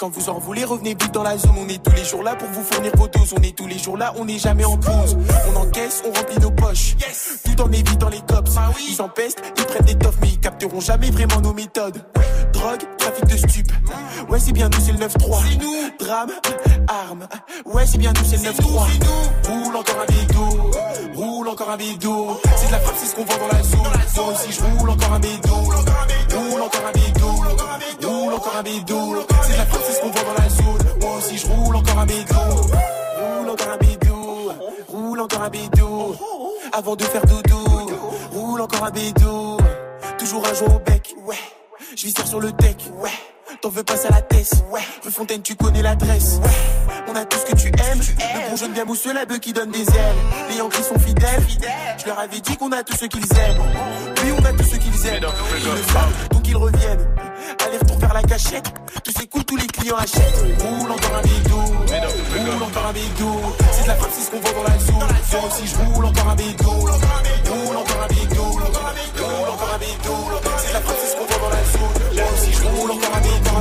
Quand 0.02 0.08
vous 0.08 0.30
en 0.30 0.40
voulez, 0.40 0.64
revenez 0.64 0.96
vite 1.00 1.12
dans 1.12 1.22
la 1.22 1.38
zone. 1.38 1.54
On 1.60 1.68
est 1.68 1.80
tous 1.80 1.92
les 1.92 2.04
jours 2.04 2.24
là 2.24 2.34
pour 2.34 2.48
vous 2.48 2.64
fournir 2.64 2.90
vos 2.96 3.06
doses. 3.06 3.34
On 3.38 3.42
est 3.44 3.56
tous 3.56 3.68
les 3.68 3.78
jours 3.78 3.96
là, 3.96 4.12
on 4.16 4.24
n'est 4.24 4.38
jamais 4.40 4.64
en 4.64 4.76
pause. 4.76 5.16
On 5.48 5.56
encaisse, 5.60 6.02
on 6.04 6.12
remplit 6.12 6.40
nos 6.40 6.50
poches. 6.50 6.96
Tout 7.44 7.62
en 7.62 7.70
évitant 7.70 8.08
les 8.08 8.20
cops. 8.22 8.50
Ils 8.90 9.00
empestent, 9.00 9.40
ils 9.56 9.64
prennent 9.64 9.84
des 9.84 9.96
toffes, 9.96 10.18
mais 10.20 10.30
ils 10.30 10.40
jamais 10.80 11.10
vraiment 11.10 11.40
nos 11.40 11.52
méthodes. 11.52 12.04
Drogue, 12.52 12.82
trafic 12.98 13.24
de 13.26 13.36
stupes. 13.36 13.72
Ouais, 14.28 14.38
c'est 14.38 14.52
bien 14.52 14.68
nous, 14.68 14.78
c'est 14.80 14.92
le 14.92 14.98
9-3. 14.98 15.42
Drame, 15.98 16.30
arme. 16.88 17.28
Ouais, 17.64 17.86
c'est 17.86 17.98
bien 17.98 18.12
nous, 18.12 18.24
c'est 18.24 18.36
le 18.36 18.50
9-3. 18.50 18.86
Roule 19.48 19.76
encore 19.76 19.96
un 20.02 20.12
bidou. 20.12 20.70
Roule 21.14 21.48
encore 21.48 21.70
un 21.70 21.76
bidou. 21.76 22.36
C'est 22.56 22.66
de 22.66 22.72
la 22.72 22.78
frappe, 22.80 22.96
c'est 22.98 23.06
ce 23.06 23.14
qu'on 23.14 23.24
vend 23.24 23.38
dans 23.38 23.56
la 23.56 23.62
zone. 23.62 23.80
Moi 24.16 24.32
aussi, 24.32 24.52
je 24.52 24.62
roule 24.62 24.90
encore 24.90 25.12
un 25.12 25.20
bidou. 25.20 25.54
Roule 25.54 26.62
encore 26.62 26.86
un 26.86 26.92
bidou. 26.92 28.08
Roule 28.08 28.34
encore 28.34 28.56
un 28.56 28.62
bidou. 28.62 29.16
C'est 29.42 29.52
de 29.52 29.58
la 29.58 29.66
frappe, 29.66 29.82
c'est 29.86 29.92
ce 29.94 30.00
qu'on 30.00 30.10
vend 30.10 30.22
dans 30.22 30.42
la 30.42 30.48
zone. 30.48 31.00
Moi 31.00 31.16
aussi, 31.18 31.38
je 31.38 31.46
roule 31.46 31.76
encore 31.76 31.98
un 31.98 32.06
bidou. 32.06 32.34
Roule 32.34 33.50
encore 33.50 33.72
un 33.72 33.78
bidou. 33.78 34.52
Roule 34.88 35.20
encore 35.20 35.42
un 35.42 35.50
bidou. 35.50 36.16
Avant 36.72 36.96
de 36.96 37.04
faire 37.04 37.26
doudou. 37.26 37.90
Roule 38.32 38.60
encore 38.60 38.84
un 38.84 38.90
bidou. 38.90 39.51
Toujours 40.22 40.46
un 40.46 40.54
jour 40.54 40.76
au 40.76 40.78
bec. 40.78 41.16
Ouais. 41.26 41.34
Je 41.96 42.06
vis 42.06 42.14
sur 42.24 42.38
le 42.38 42.52
deck. 42.52 42.76
Ouais. 42.94 43.10
T'en 43.62 43.68
veux 43.68 43.84
passer 43.84 44.08
à 44.08 44.10
la 44.10 44.22
tête. 44.22 44.50
Ouais. 44.72 44.80
Rue 45.04 45.12
Fontaine, 45.12 45.40
tu 45.40 45.54
connais 45.54 45.82
l'adresse. 45.82 46.40
Ouais. 46.42 46.50
On 47.06 47.14
a 47.14 47.24
tout 47.24 47.38
ce 47.38 47.52
que 47.52 47.56
tu 47.56 47.68
aimes. 47.68 48.00
Le 48.00 48.50
bon 48.50 48.56
jeune 48.56 48.72
bien 48.72 48.84
mousseux, 48.84 49.14
la 49.14 49.24
bœuf 49.24 49.38
qui 49.38 49.52
donne 49.52 49.70
des 49.70 49.82
ailes. 49.82 50.16
Les 50.50 50.56
Yankees 50.56 50.82
sont 50.82 50.98
fidèles. 50.98 51.46
Je 51.96 52.06
leur 52.06 52.18
avais 52.18 52.40
dit 52.40 52.56
qu'on 52.56 52.72
a 52.72 52.82
tout 52.82 52.96
ce 52.96 53.04
qu'ils 53.04 53.22
aiment. 53.22 53.62
Oui, 54.24 54.32
on 54.36 54.44
a 54.44 54.52
tout 54.52 54.64
ce 54.64 54.74
qu'ils 54.74 55.06
aiment. 55.06 55.22
Ils 55.58 55.70
le 55.70 55.82
savent, 55.92 56.28
donc 56.32 56.48
ils 56.48 56.56
reviennent. 56.56 57.06
Aller-retour 57.64 57.98
vers 57.98 58.14
la 58.14 58.22
cachette. 58.22 58.66
Tout 59.04 59.12
s'écoule, 59.12 59.44
tous 59.44 59.56
les 59.56 59.68
clients 59.68 59.96
achètent. 59.96 60.42
Roule 60.58 60.90
encore 60.90 61.14
un 61.16 61.22
bidou. 61.22 61.56
Roule 61.56 62.62
encore 62.64 62.86
un 62.86 62.92
bidou. 62.92 63.40
C'est 63.70 63.84
de 63.84 63.88
la 63.88 63.94
frappe, 63.94 64.10
c'est 64.12 64.24
ce 64.24 64.30
qu'on 64.32 64.40
vend 64.40 64.52
dans 64.56 64.64
la 64.64 64.78
zone. 64.80 64.96
Moi 64.96 65.40
aussi, 65.46 65.66
je 65.68 65.76
roule 65.76 66.04
encore 66.04 66.28
un 66.28 66.34
bidou. 66.34 66.68
Roule 66.68 66.90
encore 67.76 68.02
un 68.02 68.12
bidou. 68.12 68.42
Roule 68.42 68.62
encore 68.64 69.70
un 69.72 69.78
bidou. 69.78 70.16
C'est 70.58 70.68
de 70.68 70.74
la 70.74 70.80
frappe, 70.80 70.96
c'est 71.00 71.12
ce 71.12 71.16
qu'on 71.16 71.21
je 72.52 72.80
roule 72.80 72.90
encore 72.92 73.16
un 73.16 73.20
bidou. 73.20 73.52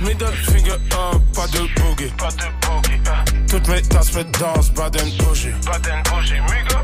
Middle 0.00 0.32
finger 0.50 0.72
up, 0.72 1.22
pas 1.34 1.46
de 1.48 1.58
boogie. 1.80 2.12
Pas 2.16 2.28
de 2.30 2.46
boogie. 2.66 3.00
Toutes 3.48 3.68
mes 3.68 3.82
tasses 3.82 4.14
me 4.14 4.24
dansent, 4.24 4.72
Baden 4.74 5.08
bougie. 5.18 5.52
Baden 5.64 6.02
bougie, 6.04 6.40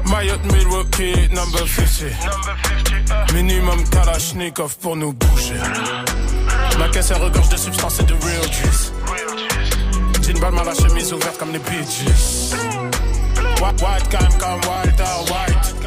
Mayotte 0.06 0.44
Milwaukee, 0.52 1.28
number 1.30 1.66
50. 1.66 2.10
Number 2.24 2.56
50. 3.06 3.34
Minimum 3.34 3.84
Kalashnikov 3.90 4.76
pour 4.78 4.96
nous 4.96 5.12
bouger. 5.12 5.54
Ma 6.78 6.88
caisse 6.88 7.10
elle 7.10 7.22
regorge 7.22 7.48
de 7.50 7.56
substances 7.56 8.00
et 8.00 8.04
de 8.04 8.14
real 8.14 8.52
juice. 8.52 8.92
Jean 10.22 10.38
balle 10.40 10.54
la 10.64 10.74
chemise 10.74 11.12
ouverte 11.12 11.38
comme 11.38 11.52
les 11.52 11.58
Gees. 11.58 12.54
White, 13.60 13.82
white 13.82 14.08
cam 14.08 14.28
comme 14.38 14.60
Walter 14.68 15.32
White. 15.32 15.81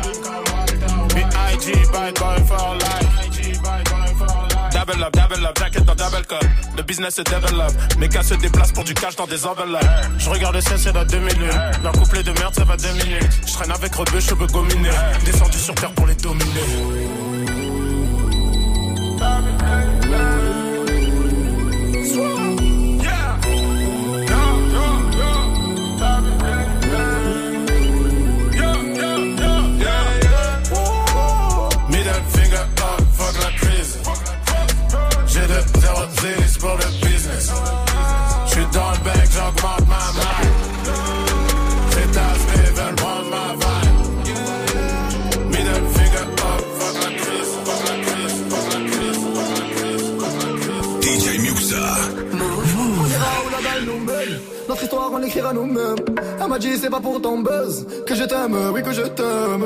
Double 4.72 5.04
up, 5.04 5.14
double 5.14 5.46
up, 5.46 5.58
jacket 5.58 5.84
dans 5.84 5.96
double 5.96 6.26
cup. 6.28 6.44
Le 6.78 6.84
business 6.84 7.16
se 7.16 7.22
développe. 7.24 7.74
Mes 7.98 8.08
gars 8.08 8.22
se 8.22 8.36
déplacent 8.36 8.72
pour 8.72 8.84
du 8.84 8.94
cash 8.94 9.16
dans 9.16 9.26
des 9.26 9.48
enveloppes. 9.48 9.82
Je 10.20 10.30
regarde 10.30 10.54
le 10.56 10.62
ciel, 10.62 10.78
c'est 10.78 10.94
dans 10.94 11.06
2000. 11.06 11.34
Leur 11.82 11.94
couplet 11.94 12.22
de 12.22 12.32
merde, 12.34 12.54
ça 12.54 12.66
va 12.66 12.78
deux 12.78 12.92
minutes. 12.94 13.42
Je 13.48 13.54
traîne 13.54 13.72
avec 13.72 13.96
Rebeu, 13.96 14.20
cheveux 14.20 14.46
gominés. 14.48 14.90
Descendu 15.26 15.58
sur 15.58 15.74
terre 15.74 15.92
pour 15.94 16.06
les 16.06 16.16
dominer. 16.16 16.46
Zéro 35.80 36.02
zéro 36.22 36.42
pour 36.60 36.78
le 36.78 36.88
business. 37.08 37.52
J'suis 38.48 38.68
dans 38.74 38.92
le 38.92 38.98
bec, 39.04 39.30
j'augmente 39.32 39.88
ma 39.88 40.06
main. 40.18 40.42
Ces 41.92 42.08
tasses 42.12 42.46
veulent 42.76 42.96
prendre 42.96 43.30
ma 43.30 43.46
vibe. 43.62 44.00
Middle 45.50 45.86
finger 45.94 46.26
up, 46.26 46.62
fuck 46.80 46.96
la 47.04 47.12
crise, 47.22 47.52
fuck 47.66 47.82
la 47.88 47.96
crise, 48.06 48.38
fuck 48.50 48.68
la 48.74 48.80
crise, 48.92 50.04
fuck 50.20 50.36
la 50.42 50.52
crise. 50.62 51.24
DJ 51.24 51.40
Muxa. 51.40 51.86
On 52.34 53.08
ira 53.08 53.32
où 53.46 53.50
la 53.52 53.62
dalle 53.70 53.86
nous 53.86 54.00
mène. 54.06 54.36
Notre 54.68 54.84
histoire, 54.84 55.10
on 55.12 55.18
l'écrira 55.18 55.54
nous-mêmes. 55.54 56.02
Elle 56.42 56.48
m'a 56.50 56.60
dit, 56.60 56.78
c'est 56.78 56.90
pas 56.90 57.00
pour 57.00 57.22
ton 57.22 57.40
buzz 57.40 57.86
que 58.06 58.16
je 58.16 58.24
t'aime, 58.24 58.58
oui, 58.74 58.82
que 58.84 58.92
je 58.92 59.04
t'aime. 59.04 59.66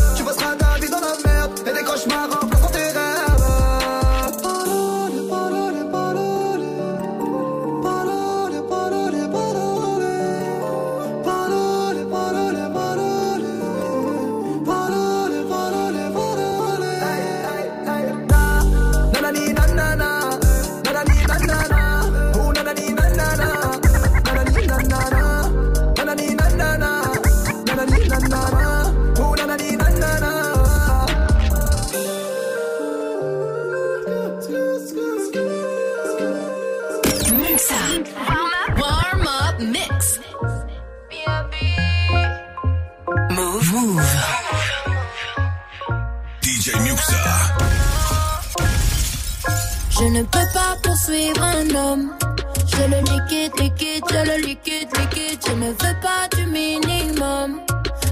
Le 52.91 52.97
liquide, 52.99 53.53
liquide, 53.59 54.03
le 54.11 54.45
liquide, 54.45 54.89
liquide. 54.97 55.39
Je 55.47 55.53
ne 55.53 55.67
veux 55.67 55.97
pas 56.01 56.27
du 56.35 56.45
minimum. 56.45 57.61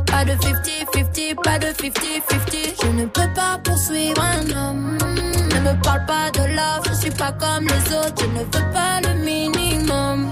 Pas 0.05 0.25
de 0.25 0.31
50-50, 0.31 1.35
pas 1.43 1.59
de 1.59 1.67
50-50. 1.67 2.81
Je 2.81 2.87
ne 2.87 3.05
peux 3.05 3.31
pas 3.35 3.59
poursuivre 3.63 4.21
un 4.21 4.49
homme. 4.51 4.97
Ne 5.53 5.59
me 5.59 5.81
parle 5.81 6.05
pas 6.05 6.31
de 6.31 6.45
love, 6.55 6.85
je 6.89 6.93
suis 6.93 7.11
pas 7.11 7.31
comme 7.33 7.67
les 7.67 7.93
autres. 7.93 8.15
Je 8.21 8.25
ne 8.25 8.39
veux 8.39 8.73
pas 8.73 9.01
le 9.03 9.13
minimum. 9.23 10.29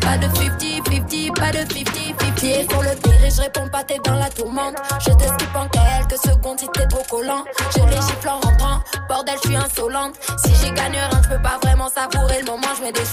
Pas 0.00 0.16
de 0.18 0.26
50-50, 0.26 1.34
pas 1.34 1.52
de 1.52 1.58
50-50. 1.58 2.12
Pied 2.36 2.66
sur 2.68 2.82
le 2.82 2.96
pire 2.96 3.24
et 3.24 3.30
je 3.30 3.40
réponds 3.42 3.68
pas, 3.68 3.84
t'es 3.84 3.98
dans 4.04 4.14
la 4.14 4.28
tourmente. 4.30 4.74
Je 5.00 5.10
te 5.12 5.22
skip 5.22 5.54
en 5.54 5.68
quelques 5.68 6.18
secondes 6.20 6.58
si 6.58 6.66
t'es 6.72 6.86
trop 6.86 7.04
collant. 7.08 7.44
Je 7.70 7.82
les 7.84 7.96
gifle 7.96 8.28
en 8.28 8.40
rentrant, 8.40 8.80
bordel, 9.08 9.34
je 9.42 9.48
suis 9.48 9.56
insolente. 9.56 10.14
Si 10.44 10.52
j'y 10.54 10.72
gagne 10.72 10.92
rien, 10.92 11.22
je 11.22 11.28
peux 11.28 11.42
pas 11.42 11.58
vraiment 11.62 11.88
savourer 11.88 12.40
le 12.40 12.46
moment. 12.46 12.66
Je 12.78 12.82
mets 12.82 12.92
des 12.92 13.04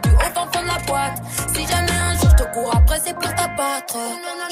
perdu 0.00 0.16
au 0.16 0.50
fin 0.50 0.62
de 0.62 0.66
la 0.66 0.78
boîte. 0.86 1.22
Si 1.54 1.66
jamais 1.66 1.90
un 1.90 2.14
jour 2.18 2.30
je 2.30 2.44
te 2.44 2.52
cours 2.52 2.74
après, 2.74 3.00
c'est 3.04 3.14
pour 3.14 3.34
t'abattre. 3.34 3.96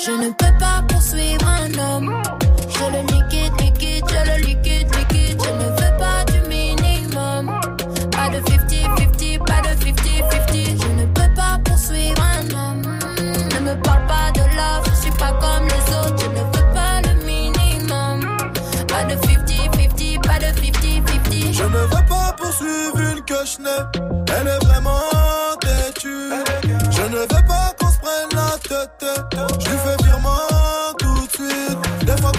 Je 0.05 0.11
ne 0.11 0.30
peux 0.30 0.59
pas 0.59 0.82
poursuivre 0.88 1.47
un 1.47 1.78
homme. 1.78 2.22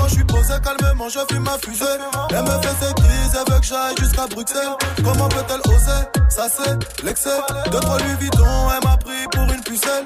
Je 0.08 0.14
suis 0.14 0.24
posé 0.24 0.54
calmement, 0.64 1.10
je 1.10 1.20
fume 1.34 1.44
ma 1.44 1.58
fusée. 1.58 1.86
Elle 2.30 2.44
me 2.44 2.62
fait 2.62 2.86
ses 2.86 2.94
crises, 2.94 3.32
elle 3.34 3.54
veut 3.54 3.60
que 3.60 3.66
j'aille 3.66 3.96
jusqu'à 4.00 4.28
Bruxelles. 4.28 4.76
Comment 5.04 5.30
peut-elle 5.30 5.62
oser 5.74 6.30
Ça 6.30 6.48
c'est 6.50 7.04
l'excès. 7.04 7.38
De 7.72 7.78
trois 7.78 7.98
Louis 8.00 8.16
Vuitton, 8.20 8.46
elle 8.46 8.88
m'a 8.88 8.98
pris 8.98 9.26
pour 9.32 9.44
une 9.54 9.64
pucelle. 9.64 10.06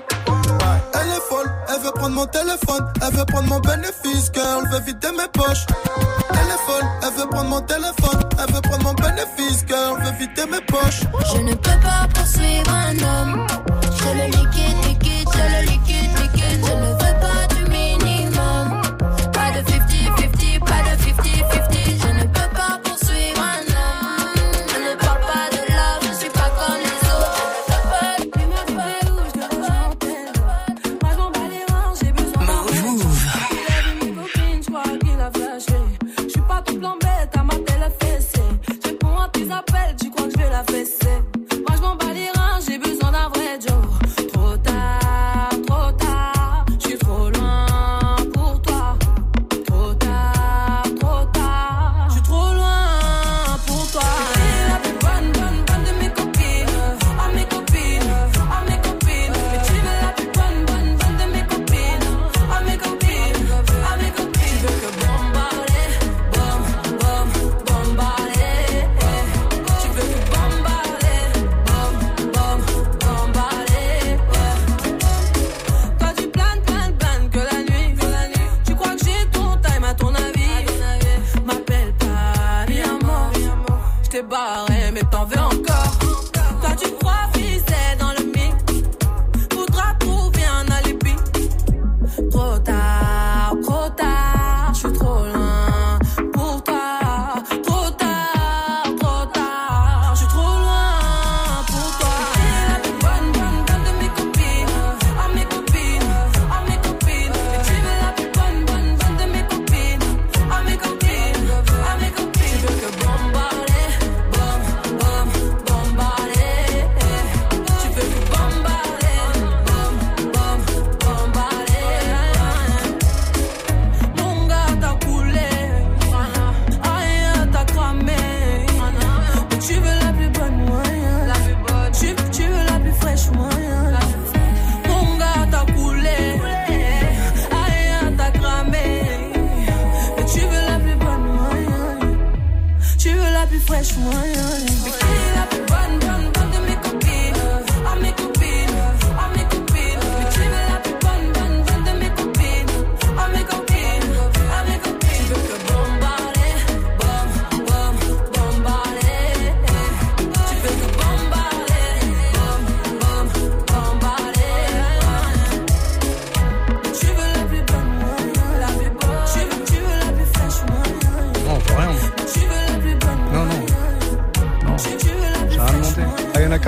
Elle 0.93 1.07
est 1.07 1.21
folle, 1.29 1.51
elle 1.69 1.81
veut 1.81 1.91
prendre 1.91 2.15
mon 2.15 2.25
téléphone, 2.25 2.93
elle 3.01 3.15
veut 3.15 3.25
prendre 3.25 3.47
mon 3.47 3.59
bénéfice, 3.59 4.31
girl, 4.33 4.67
veut 4.71 4.79
vider 4.85 5.11
mes 5.11 5.27
poches. 5.33 5.65
Elle 6.31 6.47
est 6.47 6.65
folle, 6.65 6.87
elle 7.03 7.13
veut 7.19 7.29
prendre 7.29 7.49
mon 7.49 7.61
téléphone, 7.61 8.18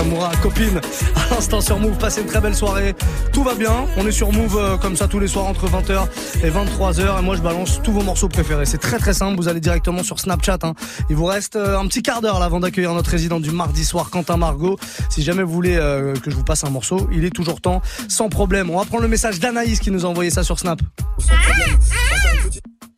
Nakamura, 0.02 0.32
copine, 0.42 0.82
à 1.16 1.36
l'instant 1.36 1.62
sur 1.62 1.80
Move, 1.80 1.96
passez 1.98 2.22
une 2.22 2.28
très 2.28 2.42
belle 2.42 2.56
soirée. 2.56 2.96
Tout 3.34 3.44
va 3.44 3.54
bien. 3.54 3.86
On 3.98 4.08
est 4.08 4.12
sur 4.12 4.32
Move 4.32 4.58
euh, 4.58 4.78
comme 4.78 4.96
ça 4.96 5.08
tous 5.08 5.20
les 5.20 5.28
soirs 5.28 5.46
entre 5.46 5.68
20h 5.68 6.08
et 6.44 6.50
23h. 6.50 7.20
Et 7.20 7.22
moi, 7.22 7.36
je 7.36 7.42
balance 7.42 7.82
tous 7.84 7.92
vos 7.92 8.02
morceaux 8.02 8.28
préférés. 8.28 8.66
C'est 8.66 8.80
très 8.80 8.98
très 8.98 9.14
simple. 9.14 9.38
Vous 9.38 9.48
allez 9.48 9.60
directement 9.60 10.02
sur 10.02 10.20
Snapchat. 10.20 10.58
hein. 10.64 10.74
Il 11.12 11.16
vous 11.16 11.26
reste 11.26 11.56
euh, 11.56 11.78
un 11.78 11.86
petit 11.86 12.02
quart 12.02 12.22
d'heure 12.22 12.40
là 12.40 12.46
avant 12.46 12.60
d'accueillir 12.60 12.94
notre 12.96 13.12
résident 13.12 13.40
du 13.40 13.52
mardi 13.52 13.86
soir, 13.86 14.10
Quentin 14.10 14.38
Margot. 14.38 14.78
Si 15.12 15.22
jamais 15.22 15.44
vous 15.44 15.54
voulez 15.54 15.76
euh, 15.76 16.14
que 16.16 16.32
je 16.32 16.36
vous 16.36 16.44
passe 16.44 16.64
un 16.64 16.72
morceau, 16.72 17.08
il 17.12 17.24
est 17.24 17.30
toujours 17.30 17.62
temps, 17.62 17.82
sans 18.08 18.30
problème. 18.30 18.72
On 18.72 18.80
va 18.80 18.86
prendre 18.86 19.04
le 19.04 19.10
message 19.10 19.40
d'Anaïs 19.40 19.80
qui 19.80 19.92
nous 19.92 20.04
a 20.06 20.10
envoyé 20.10 20.32
ça 20.32 20.44
sur 20.44 20.58
Snap. 20.58 20.80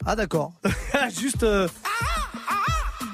Ah 0.05 0.15
d'accord. 0.15 0.53
Juste. 1.19 1.43
euh, 1.43 1.67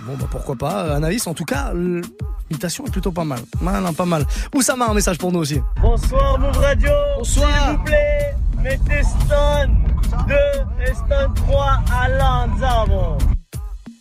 Bon 0.09 0.17
bah 0.17 0.27
pourquoi 0.31 0.55
pas. 0.55 0.95
Anaïs, 0.95 1.27
en 1.27 1.35
tout 1.35 1.45
cas, 1.45 1.71
l'imitation 1.71 2.83
est 2.87 2.89
plutôt 2.89 3.11
pas 3.11 3.25
mal. 3.25 3.41
Malin, 3.61 3.93
pas 3.93 4.05
mal. 4.05 4.25
Oussama 4.55 4.87
un 4.89 4.95
message 4.95 5.19
pour 5.19 5.31
nous 5.31 5.37
aussi. 5.37 5.61
Bonsoir 5.79 6.39
Move 6.39 6.57
Radio. 6.57 6.89
Bonsoir. 7.19 7.47
S'il 7.47 7.77
vous 7.77 7.83
plaît, 7.83 8.35
mettez 8.63 9.03
Stone 9.03 9.77
2 10.27 10.35
et 10.83 10.93
Stone 10.95 11.33
3 11.35 11.63
à. 11.91 12.07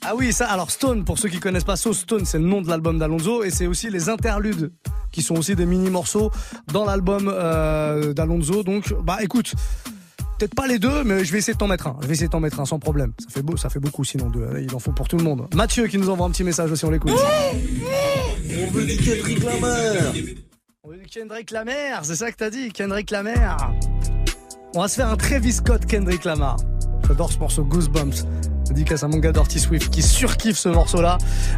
Ah 0.07 0.15
oui, 0.17 0.33
ça. 0.33 0.47
Alors 0.47 0.71
Stone, 0.71 1.05
pour 1.05 1.19
ceux 1.19 1.29
qui 1.29 1.41
connaissent 1.41 1.65
pas, 1.65 1.77
So 1.77 1.93
Stone, 1.93 2.25
c'est 2.25 2.39
le 2.39 2.45
nom 2.45 2.63
de 2.63 2.69
l'album 2.69 2.99
d'Alonso 2.99 3.45
et 3.45 3.51
c'est 3.51 3.67
aussi 3.67 3.91
les 3.91 4.09
interludes 4.09 4.73
qui 5.13 5.21
sont 5.21 5.37
aussi 5.37 5.57
des 5.57 5.67
mini 5.67 5.91
morceaux 5.91 6.31
dans 6.73 6.87
l'album 6.87 7.31
euh, 7.31 8.15
d'Alonso. 8.15 8.63
Donc 8.63 8.95
bah 9.03 9.19
écoute. 9.21 9.53
Peut-être 10.39 10.55
pas 10.55 10.69
les 10.69 10.79
deux, 10.79 11.03
mais 11.03 11.25
je 11.25 11.33
vais 11.33 11.39
essayer 11.39 11.55
de 11.55 11.59
t'en 11.59 11.67
mettre 11.67 11.89
un. 11.89 11.97
Je 12.01 12.07
vais 12.07 12.13
essayer 12.13 12.29
de 12.29 12.33
t'en 12.33 12.39
mettre 12.39 12.61
un 12.61 12.65
sans 12.65 12.79
problème. 12.79 13.13
Ça 13.19 13.27
fait 13.29 13.43
beau, 13.43 13.57
ça 13.57 13.71
fait 13.71 13.81
beaucoup 13.81 14.05
sinon 14.05 14.31
deux. 14.31 14.47
Il 14.61 14.73
en 14.73 14.79
faut 14.79 14.93
pour 14.93 15.09
tout 15.09 15.17
le 15.17 15.25
monde. 15.25 15.49
Mathieu 15.53 15.89
qui 15.89 15.99
nous 15.99 16.09
envoie 16.11 16.27
un 16.27 16.31
petit 16.31 16.45
message 16.45 16.71
aussi, 16.71 16.85
on 16.85 16.91
l'écoute. 16.91 17.13
On 17.13 18.71
veut 18.71 18.85
du 18.85 18.97
Kendrick 18.97 19.43
Lamar. 19.43 20.13
On 20.85 20.91
veut 20.91 20.99
du 20.99 21.07
Kendrick 21.07 21.51
Lamar, 21.51 22.05
c'est 22.05 22.15
ça 22.15 22.31
que 22.31 22.37
t'as 22.37 22.51
dit, 22.51 22.71
Kendrick 22.71 23.11
Lamar. 23.11 23.73
On 24.77 24.81
va 24.83 24.89
se 24.89 24.95
faire 24.95 25.09
un 25.09 25.17
Travis 25.17 25.55
Scott 25.55 25.87
Kendrick 25.87 26.25
Lamar. 26.25 26.57
J'adore 27.09 27.33
ce 27.33 27.39
morceau 27.39 27.65
Goosebumps. 27.65 28.27
Dédicace 28.69 29.03
à 29.03 29.09
mon 29.09 29.17
gars 29.17 29.33
Dirty 29.33 29.59
Swift 29.59 29.89
qui 29.91 30.03
surkiffe 30.03 30.59
ce 30.59 30.69
morceau-là. 30.69 31.17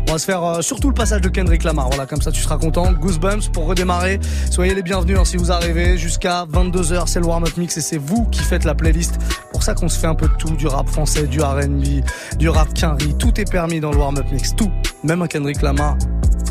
On 0.08 0.12
va 0.12 0.18
se 0.18 0.24
faire 0.24 0.44
euh, 0.44 0.62
surtout 0.62 0.86
le 0.88 0.94
passage 0.94 1.20
de 1.20 1.28
Kendrick 1.28 1.64
Lamar. 1.64 1.88
Voilà, 1.88 2.06
comme 2.06 2.22
ça 2.22 2.30
tu 2.30 2.40
seras 2.40 2.56
content. 2.56 2.92
Goosebumps 2.92 3.48
pour 3.52 3.66
redémarrer. 3.66 4.20
Soyez 4.48 4.76
les 4.76 4.82
bienvenus 4.82 5.18
hein, 5.18 5.24
si 5.24 5.36
vous 5.36 5.50
arrivez. 5.50 5.98
Jusqu'à 5.98 6.44
22h, 6.44 7.08
c'est 7.08 7.18
le 7.18 7.26
warm-up 7.26 7.56
mix 7.56 7.76
et 7.76 7.80
c'est 7.80 7.98
vous 7.98 8.26
qui 8.26 8.42
faites 8.42 8.64
la 8.64 8.76
playlist. 8.76 9.18
Pour 9.50 9.64
ça 9.64 9.74
qu'on 9.74 9.88
se 9.88 9.98
fait 9.98 10.06
un 10.06 10.14
peu 10.14 10.28
de 10.28 10.34
tout. 10.34 10.54
Du 10.54 10.68
rap 10.68 10.88
français, 10.88 11.26
du 11.26 11.40
R&B, 11.40 12.04
du 12.38 12.48
rap 12.48 12.72
quinri. 12.72 13.16
Tout 13.18 13.40
est 13.40 13.50
permis 13.50 13.80
dans 13.80 13.90
le 13.90 13.98
warm-up 13.98 14.26
mix. 14.30 14.54
Tout. 14.54 14.70
Même 15.02 15.22
un 15.22 15.26
Kendrick 15.26 15.62
Lamar 15.62 15.96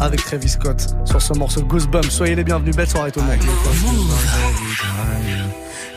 avec 0.01 0.23
Travis 0.23 0.49
Scott 0.49 0.87
sur 1.05 1.21
ce 1.21 1.33
morceau 1.33 1.61
Goosebumps. 1.61 2.09
Soyez 2.09 2.35
les 2.35 2.43
bienvenus. 2.43 2.75
Belle 2.75 2.89
soirée 2.89 3.11
tout 3.13 3.21
le 3.21 3.27
monde. 3.27 3.37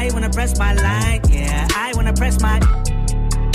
I 0.00 0.08
wanna 0.14 0.30
press 0.30 0.58
my 0.58 0.72
line, 0.72 1.20
yeah. 1.28 1.68
I 1.76 1.92
wanna 1.94 2.14
press 2.14 2.40
my. 2.40 2.58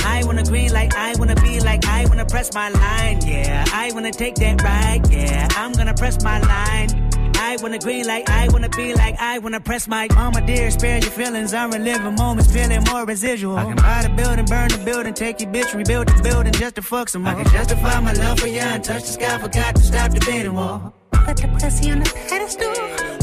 I 0.05 0.21
wanna 0.25 0.43
green 0.43 0.71
like 0.71 0.95
I 0.95 1.15
wanna 1.17 1.33
be 1.35 1.59
like 1.59 1.83
I 1.87 2.05
wanna 2.05 2.25
press 2.25 2.53
my 2.53 2.69
line, 2.69 3.19
yeah. 3.25 3.65
I 3.73 3.91
wanna 3.93 4.11
take 4.11 4.35
that 4.35 4.61
ride, 4.61 5.11
yeah. 5.11 5.47
I'm 5.57 5.71
gonna 5.71 5.95
press 5.95 6.23
my 6.23 6.39
line. 6.39 7.09
I 7.37 7.57
wanna 7.63 7.79
green 7.79 8.05
like 8.05 8.29
I 8.29 8.47
wanna 8.49 8.69
be 8.69 8.93
like 8.93 9.15
I 9.19 9.39
wanna 9.39 9.59
press 9.59 9.87
my 9.87 10.07
mama 10.13 10.45
dear, 10.45 10.69
spare 10.69 10.99
your 10.99 11.09
feelings. 11.09 11.51
I'm 11.51 11.71
reliving 11.71 12.13
moments, 12.13 12.51
feeling 12.53 12.83
more 12.91 13.05
residual. 13.05 13.57
I 13.57 13.63
can 13.65 13.77
buy 13.77 14.03
the 14.03 14.09
building, 14.09 14.45
burn 14.45 14.69
the 14.69 14.77
building, 14.85 15.15
take 15.15 15.41
your 15.41 15.51
bitch, 15.51 15.73
rebuild 15.73 16.09
the 16.09 16.21
building 16.21 16.53
just 16.53 16.75
to 16.75 16.83
fuck 16.83 17.09
some 17.09 17.23
more. 17.23 17.33
I 17.33 17.41
can 17.41 17.51
justify 17.51 17.99
my 18.01 18.13
love 18.13 18.39
for 18.39 18.47
you 18.47 18.59
and 18.59 18.83
touch 18.83 19.01
the 19.01 19.13
sky, 19.17 19.39
forgot 19.39 19.75
to 19.77 19.81
stop 19.81 20.11
debating 20.11 20.53
wall 20.53 20.93
Put 21.11 21.37
the 21.37 21.47
pussy 21.59 21.89
on 21.89 21.99
the 22.01 22.09
pedestal, 22.29 22.71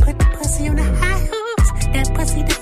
put 0.04 0.18
the 0.18 0.26
pussy 0.36 0.66
on 0.66 0.74
the 0.74 0.82
high 0.82 1.20
horse. 1.20 1.86
That 1.92 2.12
pussy 2.14 2.42
to 2.42 2.48
die 2.48 2.54
for, 2.54 2.61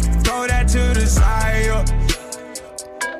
Yeah. 1.17 1.85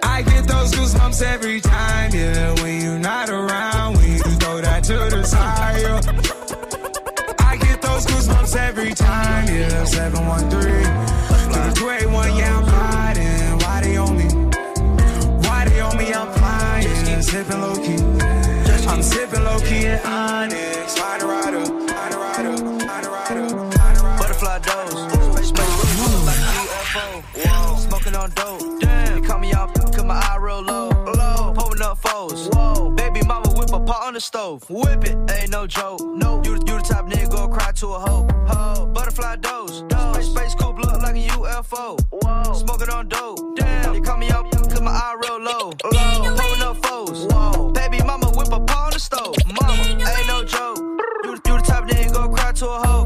I 0.04 0.22
get 0.24 0.48
those 0.48 0.72
goosebumps 0.74 1.22
every 1.22 1.60
time, 1.62 2.12
yeah. 2.14 2.54
When 2.62 2.82
you're 2.82 3.00
not 3.00 3.30
around, 3.30 3.98
when 3.98 4.12
you 4.12 4.20
throw 4.20 4.62
that 4.62 4.84
to 4.86 4.94
the 4.94 5.24
side. 5.24 5.86
I 7.40 7.58
get 7.58 7.82
those 7.82 8.06
goosebumps 8.06 8.56
every 8.56 8.94
time, 8.94 9.48
yeah. 9.48 9.84
713 9.86 10.52
to 10.52 11.60
the 11.60 11.74
281, 11.76 12.38
yeah, 12.38 12.58
I'm 12.58 12.66
riding. 12.66 13.60
Why 13.60 13.82
they 13.82 13.98
on 13.98 14.18
me? 14.18 14.28
Why 15.48 15.66
they 15.66 15.80
on 15.82 15.98
me? 15.98 16.14
I'm 16.14 16.32
flying, 16.34 17.22
sipping 17.22 17.62
low 17.62 17.76
key. 17.76 18.02
I'm 18.88 19.02
sipping 19.04 19.44
low 19.44 19.60
key 19.60 19.86
and 19.86 20.06
Onyx. 20.06 21.00
Rider, 21.00 21.28
rider, 21.28 21.81
dope. 28.36 28.80
Damn. 28.80 29.18
You 29.18 29.24
cut 29.24 29.40
me 29.40 29.54
off, 29.54 29.74
cause 29.74 30.04
my 30.04 30.16
eye 30.16 30.38
real 30.40 30.62
low. 30.62 30.90
Low. 30.90 31.54
Pulling 31.56 31.82
up 31.82 31.98
foes. 31.98 32.50
Whoa. 32.52 32.92
Baby 32.92 33.22
mama 33.26 33.50
whip 33.50 33.72
a 33.72 33.80
pot 33.80 34.04
on 34.08 34.14
the 34.14 34.22
stove. 34.22 34.70
Whip 34.70 35.04
it. 35.06 35.18
Ain't 35.32 35.52
no 35.52 35.68
joke. 35.68 36.02
No. 36.02 36.42
You, 36.44 36.54
you 36.54 36.78
the 36.78 36.86
type 36.88 37.06
nigga 37.06 37.30
go 37.30 37.48
cry 37.48 37.72
to 37.74 37.88
a 37.88 38.00
hoe. 38.00 38.28
Ho. 38.48 38.86
Butterfly 38.88 39.38
doze. 39.38 39.84
Space, 39.90 40.30
space 40.30 40.56
coupe 40.56 40.78
look 40.80 41.02
like 41.02 41.16
a 41.16 41.28
UFO. 41.30 42.00
Whoa. 42.12 42.54
Smoking 42.54 42.90
on 42.90 43.08
dope. 43.08 43.56
Damn. 43.56 43.96
You 43.96 44.02
cut 44.02 44.20
me 44.20 44.30
off, 44.32 44.50
cause 44.52 44.82
my 44.82 44.92
eye 44.92 45.18
real 45.22 45.40
low. 45.40 45.72
Low. 45.92 46.36
Pulling 46.36 46.62
up 46.62 46.86
foes. 46.86 47.26
Whoa. 47.30 47.72
Baby 47.72 48.00
mama 48.04 48.28
whip 48.28 48.48
a 48.52 48.60
pot 48.60 48.78
on 48.78 48.92
the 48.92 49.00
stove. 49.00 49.36
Mama. 49.60 49.74
Ain't 49.84 50.28
no 50.28 50.44
joke. 50.44 50.78
You, 51.24 51.32
you 51.32 51.58
the 51.58 51.64
type 51.66 51.86
nigga 51.86 52.14
go 52.14 52.30
cry 52.30 52.52
to 52.52 52.68
a 52.68 52.88
hoe. 52.88 53.01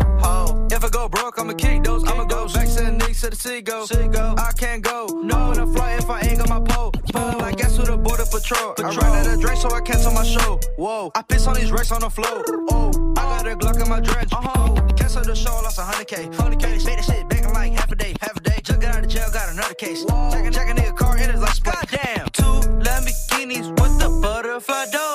Ho. 1.38 1.44
If 1.44 1.52
I 1.52 1.54
go 1.54 1.54
broke, 1.54 1.54
I'ma 1.54 1.54
kick 1.54 1.84
those. 1.84 2.04
I'ma 2.08 2.24
go 2.26 2.48
back 2.48 2.68
to 2.68 2.84
the 2.84 2.92
Knicks 2.92 3.22
to 3.22 3.30
the 3.30 3.36
Seagull. 3.36 4.40
I 4.40 4.52
can't 4.58 4.82
go. 4.82 5.08
No, 5.24 5.52
a 5.52 5.68
flight 5.68 6.00
if 6.00 6.10
I 6.10 6.22
ain't 6.22 6.40
got 6.40 6.50
my 6.50 6.60
pole. 6.62 6.92
Pulling 6.92 7.38
like 7.40 7.58
gas 7.58 7.78
with 7.78 7.90
a 7.90 7.98
border 7.98 8.26
patrol. 8.26 8.76
I 8.78 8.84
ran 8.84 9.28
out 9.28 9.34
of 9.34 9.42
drink, 9.42 9.60
so 9.60 9.70
I 9.72 9.82
cancel 9.82 10.12
my 10.12 10.24
show. 10.24 10.60
Whoa. 10.78 11.12
I 11.16 11.22
piss 11.22 11.48
on 11.48 11.56
these 11.56 11.72
racks 11.72 11.92
on 11.92 12.02
the 12.02 12.10
floor. 12.10 12.44
Oh. 12.72 12.92
I 13.18 13.44
got 13.44 13.48
a 13.48 13.56
Glock 13.56 13.82
in 13.82 13.90
my 13.90 14.00
dredge. 14.00 14.32
Uh-huh. 14.32 14.94
Cancel 14.96 15.24
the 15.24 15.36
show, 15.36 15.52
lost 15.64 15.80
a 15.80 15.82
hundred 15.82 16.08
K. 16.08 16.30
Hundred 16.36 16.60
K. 16.60 16.70
Made 16.86 17.00
that 17.00 17.06
shit 17.06 17.30
back 17.30 17.44
in 17.44 17.54
like 17.54 17.74
half 17.74 17.92
a 17.92 17.96
day. 17.96 18.16
Half 18.22 18.38
a 18.38 18.40
day. 18.42 18.60
Just 18.64 18.80
got 18.80 18.96
out 18.96 19.04
of 19.04 19.10
jail, 19.10 19.30
got 19.32 19.50
another 19.52 19.74
case. 19.76 20.04
Jack, 20.06 20.52
jack 20.52 20.70
a 20.70 20.74
nigga 20.74 20.96
car 20.96 21.18
in 21.18 21.30
it 21.30 21.40
like 21.40 21.64
Goddamn. 21.64 22.28
Two 22.34 22.44
Lamborghinis 22.44 23.70
with 23.80 24.00
the 24.00 24.10
butterfly 24.22 24.86
doors. 24.92 25.15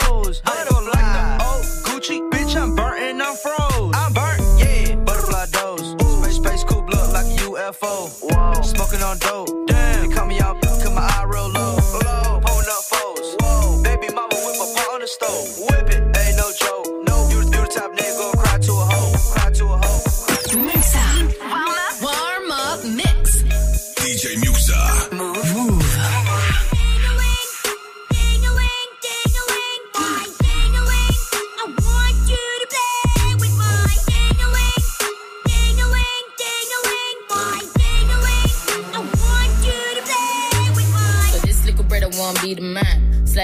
Smoking 7.81 9.03
on 9.03 9.17
dope. 9.19 9.67
Damn. 9.67 10.09
They 10.09 10.15
call 10.15 10.27
me 10.27 10.39
out. 10.41 10.70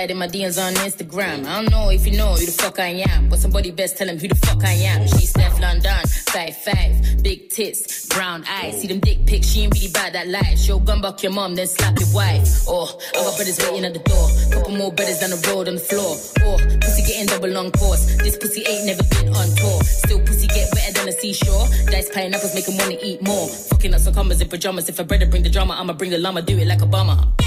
Slide 0.06 0.12
in 0.12 0.18
my 0.18 0.28
DMs 0.28 0.62
on 0.62 0.72
Instagram. 0.86 1.46
I 1.46 1.60
don't 1.60 1.70
know 1.70 1.90
if 1.90 2.06
you 2.06 2.16
know 2.16 2.34
who 2.34 2.46
the 2.46 2.52
fuck 2.52 2.78
I 2.78 3.02
am, 3.10 3.28
but 3.28 3.40
somebody 3.40 3.72
best 3.72 3.96
tell 3.96 4.08
him 4.08 4.18
who 4.18 4.28
the 4.28 4.36
fuck 4.36 4.62
I 4.62 4.74
am. 4.86 5.02
She's 5.08 5.30
Steph 5.30 5.58
London, 5.58 6.06
five 6.30 6.56
five, 6.58 7.22
big 7.24 7.48
tits, 7.48 8.06
brown 8.06 8.44
eyes. 8.48 8.80
See 8.80 8.86
them 8.86 9.00
dick 9.00 9.26
pics, 9.26 9.48
she 9.48 9.62
ain't 9.62 9.74
really 9.74 9.90
bad 9.90 10.12
that 10.12 10.28
life. 10.28 10.58
She'll 10.58 10.78
gun 10.78 11.00
back 11.00 11.24
your 11.24 11.32
mom, 11.32 11.56
then 11.56 11.66
slap 11.66 11.98
your 11.98 12.12
wife. 12.14 12.46
Oh, 12.68 12.86
I 13.14 13.24
got 13.24 13.34
brothers 13.34 13.58
waiting 13.58 13.84
at 13.84 13.94
the 13.94 13.98
door. 13.98 14.28
Couple 14.52 14.76
more 14.76 14.92
brothers 14.92 15.18
down 15.18 15.30
the 15.30 15.42
road 15.50 15.66
on 15.66 15.74
the 15.74 15.80
floor. 15.80 16.14
Oh, 16.46 16.56
pussy 16.80 17.02
getting 17.02 17.26
double 17.26 17.58
on 17.58 17.72
course. 17.72 18.06
This 18.22 18.36
pussy 18.36 18.62
ain't 18.62 18.86
never 18.86 19.02
been 19.10 19.34
on 19.34 19.48
tour. 19.58 19.82
Still 19.82 20.20
pussy 20.20 20.46
get 20.46 20.68
wetter 20.72 20.92
than 21.00 21.08
a 21.08 21.12
seashore. 21.12 21.66
Dice 21.90 22.10
pineapples 22.10 22.54
make 22.54 22.68
him 22.68 22.78
wanna 22.78 22.96
eat 23.02 23.22
more. 23.22 23.48
Fucking 23.74 23.92
up 23.92 24.00
some 24.00 24.14
commas 24.14 24.40
in 24.40 24.48
pajamas. 24.48 24.88
If 24.88 25.00
a 25.00 25.04
brother 25.04 25.26
bring 25.26 25.42
the 25.42 25.50
drama, 25.50 25.74
I'ma 25.74 25.94
bring 25.94 26.12
the 26.12 26.18
llama. 26.18 26.42
Do 26.42 26.56
it 26.56 26.68
like 26.68 26.78
Obama. 26.78 27.45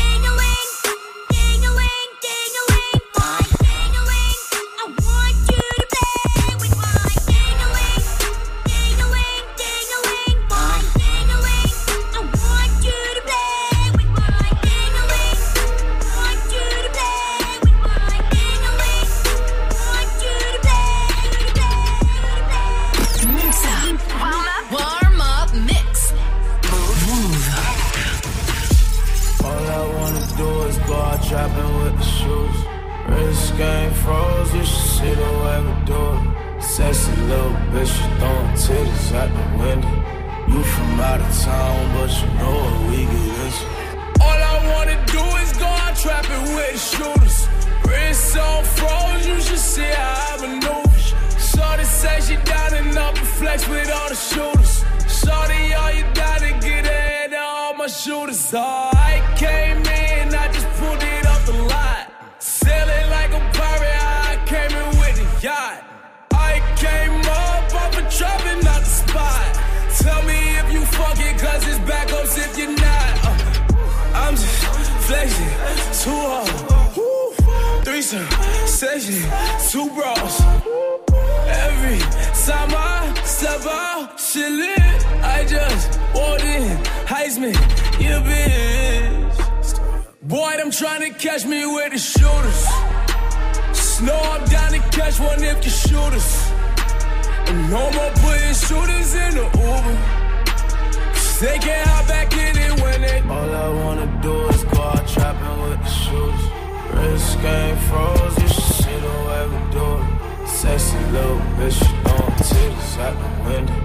Little 111.11 111.37
bitch, 111.57 111.79
you 111.81 111.95
throwing 112.03 112.37
titties 112.49 112.97
out 112.99 113.15
the 113.23 113.49
window. 113.49 113.79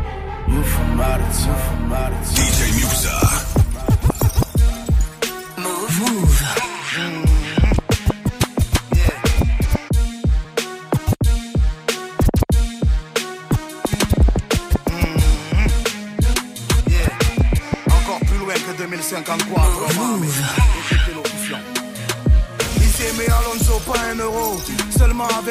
You 0.49 0.62
from 0.62 1.01
out 1.01 1.21
of 1.21 1.39
town, 1.39 1.79
from 1.79 1.93
out 1.93 2.12
of. 2.12 2.19
DJ 2.19 2.61
Muxa. 2.81 3.54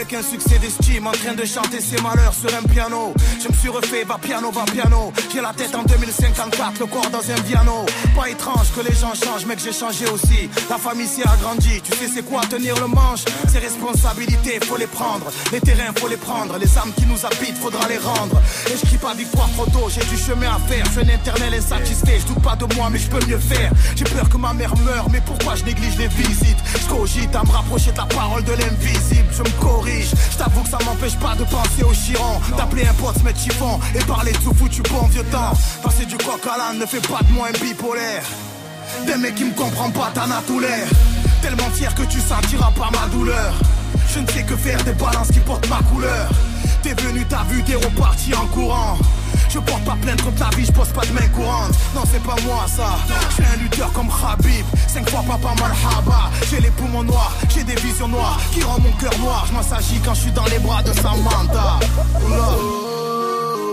Avec 0.04 0.16
un 0.16 0.24
succès 0.24 0.60
d'estime, 0.60 1.08
en 1.08 1.12
train 1.12 1.34
de 1.34 1.46
chanter 1.46 1.80
ses 1.80 2.02
malheurs 2.02 2.34
sur 2.34 2.50
un 2.54 2.64
piano. 2.64 3.14
Je 3.42 3.48
me 3.48 3.54
suis 3.54 3.70
refait, 3.70 4.04
va 4.04 4.18
piano, 4.18 4.52
va 4.52 4.64
piano. 4.66 5.14
J'ai 5.32 5.40
la 5.40 5.54
tête 5.54 5.74
en 5.76 5.84
2054, 5.84 6.80
le 6.80 6.86
corps 6.88 7.10
dans 7.10 7.20
un 7.20 7.42
piano. 7.42 7.86
Pas 8.14 8.30
étrange 8.30 8.68
que 8.76 8.82
les 8.82 8.94
gens 8.94 9.14
changent, 9.14 9.46
mec, 9.46 9.60
j'ai 9.64 9.72
changé 9.72 10.06
aussi. 10.10 10.50
La 10.70 10.78
famille 10.78 11.08
s'y 11.08 11.22
a 11.22 11.36
grandi, 11.42 11.82
tu 11.82 11.92
sais 11.94 12.10
c'est 12.14 12.24
quoi 12.24 12.42
tenir 12.50 12.76
le 12.82 12.88
manche? 12.88 13.24
Ses 13.48 13.60
responsabilités, 13.60 14.60
faut 14.66 14.76
les 14.76 14.88
prendre. 14.88 15.28
Les 15.54 15.62
terrains, 15.62 15.94
faut 15.98 16.10
les 16.10 16.18
prendre. 16.18 16.58
Les 16.58 16.78
âmes 16.78 16.92
qui 16.98 17.06
nous 17.06 17.26
habitent, 17.26 17.58
faudra 17.58 17.88
les 17.88 17.98
rendre. 17.98 18.42
Et 18.68 18.76
je 18.76 18.86
crie 18.86 18.98
pas 18.98 19.14
victoire 19.14 19.50
trop 19.56 19.68
tôt, 19.68 19.88
j'ai 19.90 20.04
du 20.04 20.18
chemin 20.18 20.52
à 20.54 20.60
faire. 20.68 20.86
Je 20.86 21.00
suis 21.00 21.10
un 21.10 21.16
éternel 21.16 21.54
insatisfait, 21.54 22.20
je 22.20 22.34
doute 22.34 22.44
pas 22.44 22.58
de 22.58 22.66
moi, 22.76 22.90
mais 22.92 23.00
je 23.00 23.08
peux 23.08 23.26
mieux 23.26 23.40
faire. 23.40 23.72
J'ai 23.96 24.06
peur 24.06 24.28
que 24.28 24.38
ma 24.38 24.54
mère 24.54 24.76
meure, 24.80 25.08
mais 25.10 25.22
pourquoi 25.26 25.56
je 25.56 25.64
néglige 25.64 25.98
les 25.98 26.08
visites? 26.08 26.60
Je 26.82 26.88
cogite 26.94 27.34
à 27.36 27.44
me 27.44 27.52
rapprocher 27.52 27.92
de 27.94 27.98
la 27.98 28.06
parole 28.06 28.44
de 28.44 28.52
l'invisible. 28.52 29.30
Je 29.32 29.42
me 29.42 29.62
corrige, 29.62 29.93
t'avoue 30.38 30.62
que 30.64 30.70
ça 30.70 30.78
m'empêche 30.86 31.18
pas 31.18 31.36
de 31.36 31.44
penser 31.44 31.84
au 31.84 31.94
chiron. 31.94 32.40
D'appeler 32.58 32.88
un 32.88 32.94
pote, 32.94 33.18
se 33.18 33.24
mettre 33.24 33.40
chiffon 33.40 33.80
et 33.96 34.04
parler 34.06 34.32
de 34.32 34.38
tout 34.38 34.54
foutu 34.54 34.82
bon 34.84 35.08
vieux 35.08 35.24
temps. 35.26 35.54
Passer 35.84 36.06
du 36.06 36.18
coq 36.18 36.42
à 36.46 36.58
l'âne 36.58 36.80
ne 36.80 36.86
fait 36.86 37.06
pas 37.08 37.22
de 37.28 37.32
moi 37.34 37.48
un 37.48 37.66
bipolaire. 37.66 38.24
Des 39.06 39.16
mecs 39.16 39.36
qui 39.36 39.46
me 39.46 39.54
comprennent 39.54 39.94
pas, 39.94 40.12
t'en 40.14 40.30
as 40.32 40.42
tout 40.48 40.60
l'air. 40.60 40.88
Tellement 41.42 41.70
fier 41.74 41.94
que 41.96 42.04
tu 42.04 42.20
sentiras 42.20 42.72
pas 42.72 42.90
ma 42.92 43.08
douleur. 43.08 43.54
Je 44.14 44.20
ne 44.20 44.28
sais 44.28 44.44
que 44.44 44.56
faire 44.56 44.84
des 44.84 44.94
balances 44.94 45.30
qui 45.32 45.40
portent 45.40 45.68
ma 45.70 45.82
couleur. 45.90 46.30
T'es 46.82 46.94
venu, 46.94 47.26
t'as 47.28 47.44
vu, 47.50 47.64
t'es 47.64 47.76
reparti 47.76 48.34
en 48.36 48.46
courant. 48.48 48.98
Je 49.54 49.60
porte 49.60 49.84
pas 49.84 49.96
plainte 50.02 50.20
contre 50.24 50.40
la 50.40 50.50
vie, 50.58 50.66
je 50.66 50.72
pose 50.72 50.88
pas 50.88 51.06
de 51.06 51.12
main 51.12 51.28
courante. 51.28 51.74
Non, 51.94 52.02
c'est 52.12 52.24
pas 52.24 52.36
moi 52.44 52.66
ça. 52.66 52.98
Je 53.30 53.36
suis 53.36 53.44
un 53.44 53.58
lutteur 53.62 53.94
comme 53.94 54.08
Khabib. 54.08 54.66
Cinq 54.88 55.08
fois 55.12 55.24
papa 55.28 55.54
Malhaba. 55.62 56.32
J'ai 56.50 56.60
les 56.60 56.72
poumons 56.72 57.04
noirs, 57.04 57.32
j'ai 57.50 57.64
des 57.64 57.76
visions 57.76 58.08
noires 58.08 58.40
qui 58.52 58.64
rendent 58.64 58.82
mon 58.82 58.92
cœur 58.94 59.16
noir. 59.20 59.46
Je 59.48 59.54
m'assagis 59.54 60.00
quand 60.04 60.16
je 60.16 60.22
suis 60.22 60.32
dans 60.32 60.46
les 60.46 60.58
bras 60.58 60.82
de 60.82 60.92
Samantha. 60.94 61.80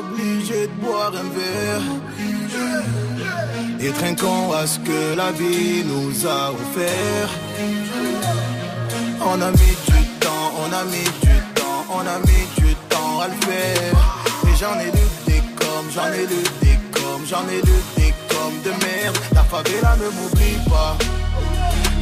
Obligé 0.01 0.67
de 0.67 0.73
boire 0.85 1.13
un 1.15 1.31
verre. 1.39 1.83
Et 3.81 3.91
trinquons 3.93 4.53
à 4.53 4.67
ce 4.67 4.81
que 4.81 5.15
la 5.17 5.33
vie 5.33 5.83
nous 5.87 6.27
a 6.27 6.53
offert. 6.53 7.31
On 9.23 9.41
a 9.41 9.51
mis 9.51 9.77
du 9.89 10.05
temps, 10.21 10.53
on 10.59 10.71
a 10.75 10.85
mis 10.85 11.09
du 11.23 11.37
temps, 11.55 11.87
on 11.91 12.01
a 12.01 12.19
mis 12.27 12.45
du 12.59 12.75
temps 12.91 13.21
à 13.21 13.29
le 13.29 13.35
faire. 13.47 13.97
Et 14.47 14.57
j'en 14.59 14.79
ai 14.79 14.91
des 14.91 15.20
j'en 15.95 16.13
ai 16.13 16.27
le 16.27 16.43
décom, 16.61 17.21
j'en 17.29 17.47
ai 17.49 17.61
le 17.61 17.77
décom 17.97 18.53
de 18.65 18.71
merde. 18.71 19.19
La 19.33 19.43
favela 19.45 19.97
ne 19.97 20.09
m'oublie 20.17 20.59
pas. 20.69 20.97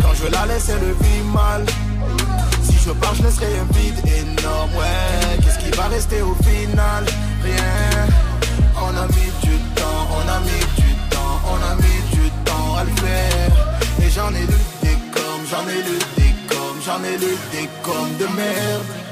Quand 0.03 0.14
je 0.14 0.31
la 0.31 0.47
laisse, 0.47 0.68
elle 0.68 0.93
vit 1.01 1.22
mal. 1.33 1.64
Si 2.62 2.76
je 2.85 2.91
pars, 2.93 3.14
je 3.14 3.22
laisserai 3.22 3.47
un 3.59 3.72
vide 3.79 4.01
énorme. 4.07 4.70
Ouais, 4.74 5.37
qu'est-ce 5.43 5.59
qui 5.59 5.70
va 5.76 5.89
rester 5.89 6.22
au 6.22 6.35
final? 6.43 7.05
Rien. 7.45 8.07
On 8.81 8.97
a 8.97 9.07
mis 9.07 9.31
du 9.43 9.57
temps, 9.74 10.03
on 10.18 10.29
a 10.29 10.41
mis 10.41 10.64
du 10.83 10.95
temps, 11.11 11.41
on 11.53 11.61
a 11.70 11.74
mis 11.76 12.01
du 12.16 12.31
temps 12.45 12.76
à 12.76 12.85
le 12.85 12.91
faire. 13.03 13.51
Et 14.03 14.11
j'en 14.11 14.31
ai 14.31 14.47
le 14.53 14.59
dé 14.83 14.97
comme, 15.12 15.43
j'en 15.51 15.66
ai 15.68 15.83
le 15.89 15.99
décom, 16.16 16.74
j'en 16.85 17.03
ai 17.05 17.12
le 17.12 17.33
dé 17.53 17.68
comme 17.83 18.16
de 18.18 18.26
merde. 18.37 19.07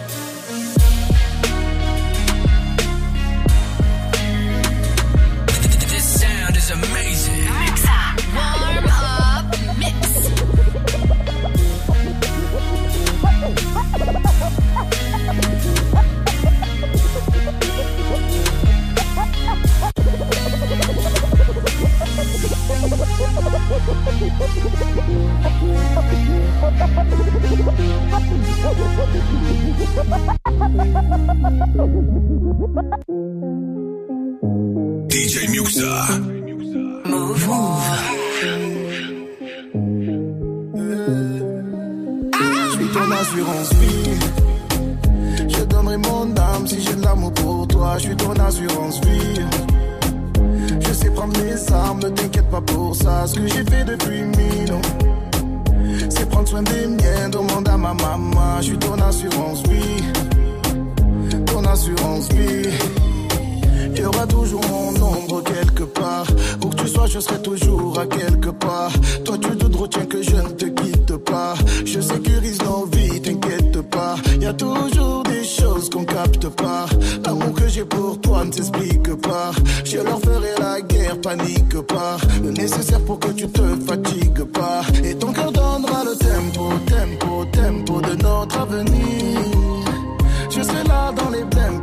DJ 35.09 35.49
Muxa. 35.49 36.07
Move. 37.07 37.51
Je 42.62 42.72
suis 42.72 42.88
ton 42.92 43.11
assurance 43.11 43.72
vie. 43.74 44.18
Je 45.49 45.64
donnerai 45.64 45.97
mon 45.97 46.36
âme 46.36 46.66
si 46.66 46.80
j'ai 46.80 46.94
de 46.94 47.03
l'amour 47.03 47.32
pour 47.32 47.66
toi. 47.66 47.94
Je 47.99 48.03
suis 48.05 48.16
ton 48.16 48.32
assurance 48.34 49.01
vie. 49.01 49.86
Sais 51.07 51.12
prendre 51.12 51.38
mes 51.38 51.72
armes, 51.72 52.00
ne 52.00 52.09
t'inquiète 52.09 52.50
pas 52.50 52.61
pour 52.61 52.96
ça. 52.96 53.26
Ce 53.28 53.34
que 53.36 53.46
j'ai 53.46 53.64
fait 53.64 53.84
depuis 53.84 54.22
mille 54.22 54.72
ans, 54.72 54.82
c'est 56.09 56.28
prendre 56.28 56.48
soin 56.48 56.64
des 56.64 56.86
miens. 56.88 57.28
Demande 57.30 57.68
à 57.68 57.76
ma 57.76 57.94
maman. 57.94 58.57
Je 58.59 58.64
suis 58.64 58.78
ton 58.78 58.94
assurance 58.94 59.62
vie. 59.68 60.02
Ton 61.46 61.64
assurance 61.64 62.28
vie. 62.32 62.70
Il 63.94 64.00
y 64.00 64.04
aura 64.04 64.26
toujours 64.26 64.61
mon 64.68 65.00
ombre 65.00 65.44
quelque 65.44 65.84
part. 65.84 66.26
Où 66.64 66.68
que 66.70 66.74
tu 66.74 66.88
sois, 66.88 67.07
je 67.07 67.20
serai 67.20 67.40
toujours 67.40 67.96
à 68.00 68.07
quelque 68.07 68.50
part. 68.50 68.90
Toi, 69.24 69.38
tu 69.38 69.57
te 69.57 69.76
retiens 69.76 70.07
que 70.07 70.20
je 70.22 70.36
ne 70.36 70.48
te 70.48 70.64
quitte 70.64 71.16
pas. 71.18 71.54
Je 71.84 72.00
sécurise 72.00 72.59
nos 72.64 72.86
vies, 72.86 73.22
t'inquiète 73.22 73.80
pas. 73.82 74.16
Il 74.34 74.42
y 74.42 74.46
a 74.46 74.54
toujours 74.54 75.22
choses 75.47 75.88
qu'on 75.88 76.05
capte 76.05 76.49
pas. 76.49 76.86
L'amour 77.24 77.55
que 77.55 77.68
j'ai 77.68 77.84
pour 77.84 78.20
toi 78.20 78.44
ne 78.44 78.53
s'explique 78.53 79.14
pas. 79.22 79.53
Je 79.84 79.99
leur 79.99 80.20
ferai 80.20 80.55
la 80.59 80.80
guerre, 80.80 81.20
panique 81.20 81.80
pas. 81.82 82.16
Le 82.42 82.51
nécessaire 82.51 83.01
pour 83.05 83.18
que 83.20 83.28
tu 83.28 83.49
te 83.49 83.62
fatigues 83.86 84.44
pas. 84.53 84.82
Et 85.05 85.14
ton 85.14 85.32
cœur 85.32 85.53
donnera 85.53 86.05
le 86.05 86.16
tempo, 86.16 86.72
tempo, 86.86 87.44
tempo 87.53 88.01
de 88.01 88.22
notre 88.22 88.59
avenir. 88.61 89.40
Je 90.51 90.62
serai 90.62 90.84
là 90.84 91.12
dans 91.12 91.30
les 91.30 91.44
blèmes 91.44 91.82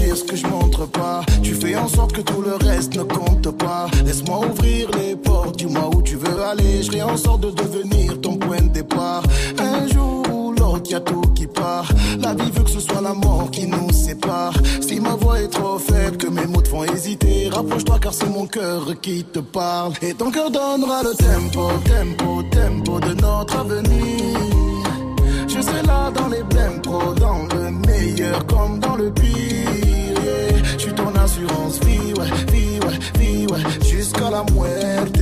dire 0.00 0.16
ce 0.16 0.24
que 0.24 0.36
je 0.36 0.46
montre 0.46 0.86
pas. 0.86 1.22
Tu 1.42 1.54
fais 1.54 1.76
en 1.76 1.88
sorte 1.88 2.12
que 2.12 2.22
tout 2.22 2.42
le 2.42 2.54
reste 2.54 2.96
ne 2.96 3.02
compte 3.02 3.50
pas. 3.56 3.86
Laisse-moi 4.04 4.40
ouvrir 4.46 4.90
les 4.98 5.16
portes, 5.16 5.56
dis-moi 5.56 5.90
où 5.94 6.02
tu 6.02 6.16
veux 6.16 6.42
aller. 6.42 6.82
Je 6.82 6.90
ferai 6.90 7.02
en 7.02 7.16
sorte 7.16 7.42
de 7.42 7.50
devenir 7.50 8.20
ton 8.20 8.36
point 8.36 8.62
de 8.62 8.68
départ. 8.68 9.22
Un 9.58 9.86
jour 9.88 10.22
ou 10.32 10.40
y 10.90 10.94
a 10.94 11.00
tout 11.00 11.22
qui 11.34 11.46
part. 11.46 11.88
La 12.18 12.34
vie 12.34 12.50
veut 12.50 12.64
que 12.64 12.70
ce 12.70 12.80
soit 12.80 13.00
la 13.00 13.14
mort 13.14 13.50
qui 13.50 13.66
nous 13.66 13.92
sépare. 13.92 14.54
Si 14.80 14.98
ma 15.00 15.14
voix 15.14 15.40
est 15.40 15.48
trop 15.48 15.78
faible, 15.78 16.16
que 16.16 16.26
mes 16.26 16.46
mots 16.46 16.62
te 16.62 16.68
font 16.68 16.84
hésiter, 16.84 17.48
rapproche-toi 17.48 17.98
car 18.00 18.12
c'est 18.12 18.28
mon 18.28 18.46
cœur 18.46 18.82
qui 19.00 19.24
te 19.24 19.38
parle. 19.38 19.92
Et 20.02 20.14
ton 20.14 20.30
cœur 20.30 20.50
donnera 20.50 21.02
le 21.02 21.14
tempo, 21.14 21.70
tempo, 21.84 22.42
tempo 22.50 23.00
de 23.00 23.14
notre 23.20 23.56
avenir. 23.56 24.36
Je 25.46 25.60
serai 25.60 25.82
là 25.82 26.10
dans 26.10 26.28
les 26.28 26.42
blèmes 26.42 26.80
pro, 26.82 27.14
dans 27.14 27.42
le 27.54 27.70
meilleur 27.86 28.46
comme 28.46 28.80
dans 28.80 28.96
le 28.96 29.12
pire. 29.12 29.89
Ton 31.02 31.14
assurance 31.20 31.80
vie, 31.84 32.12
ouais, 32.14 32.52
vie, 32.52 32.78
ouais, 32.80 32.98
vie, 33.18 33.46
ouais, 33.46 33.88
jusqu'à 33.88 34.30
la 34.30 34.44
muerte. 34.52 35.20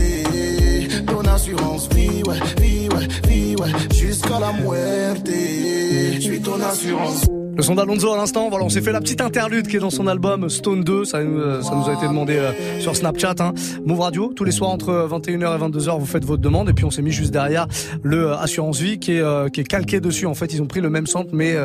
Ton 1.06 1.20
assurance 1.20 1.88
vie, 1.94 2.22
ouais, 2.26 2.40
vie, 2.60 2.88
ouais, 2.88 3.08
vie, 3.28 3.56
ouais, 3.56 3.70
jusqu'à 3.94 4.40
la 4.40 4.52
muerte. 4.52 5.26
Je 5.26 6.20
suis 6.20 6.40
ton 6.40 6.60
assurance. 6.60 7.24
Le 7.58 7.64
son 7.64 7.74
d'Alonso 7.74 8.12
à 8.12 8.16
l'instant, 8.16 8.48
voilà, 8.50 8.64
on 8.64 8.68
s'est 8.68 8.80
fait 8.80 8.92
la 8.92 9.00
petite 9.00 9.20
interlude 9.20 9.66
qui 9.66 9.74
est 9.74 9.80
dans 9.80 9.90
son 9.90 10.06
album 10.06 10.48
Stone 10.48 10.84
2, 10.84 11.04
ça, 11.04 11.18
euh, 11.18 11.60
ça 11.60 11.74
nous 11.74 11.88
a 11.88 11.94
été 11.94 12.06
demandé 12.06 12.36
euh, 12.36 12.52
sur 12.78 12.94
Snapchat. 12.94 13.34
Hein. 13.40 13.52
Move 13.84 13.98
Radio, 13.98 14.32
tous 14.32 14.44
les 14.44 14.52
soirs 14.52 14.70
entre 14.70 15.08
21h 15.10 15.56
et 15.56 15.68
22h, 15.68 15.98
vous 15.98 16.06
faites 16.06 16.24
votre 16.24 16.40
demande 16.40 16.68
et 16.68 16.72
puis 16.72 16.84
on 16.84 16.92
s'est 16.92 17.02
mis 17.02 17.10
juste 17.10 17.32
derrière 17.32 17.66
le 18.04 18.28
euh, 18.28 18.38
Assurance 18.38 18.78
Vie 18.78 19.00
qui 19.00 19.10
est, 19.10 19.68
calqué 19.68 19.98
dessus. 19.98 20.26
En 20.26 20.34
fait, 20.34 20.54
ils 20.54 20.62
ont 20.62 20.68
pris 20.68 20.80
le 20.80 20.88
même 20.88 21.08
centre 21.08 21.30
mais 21.32 21.56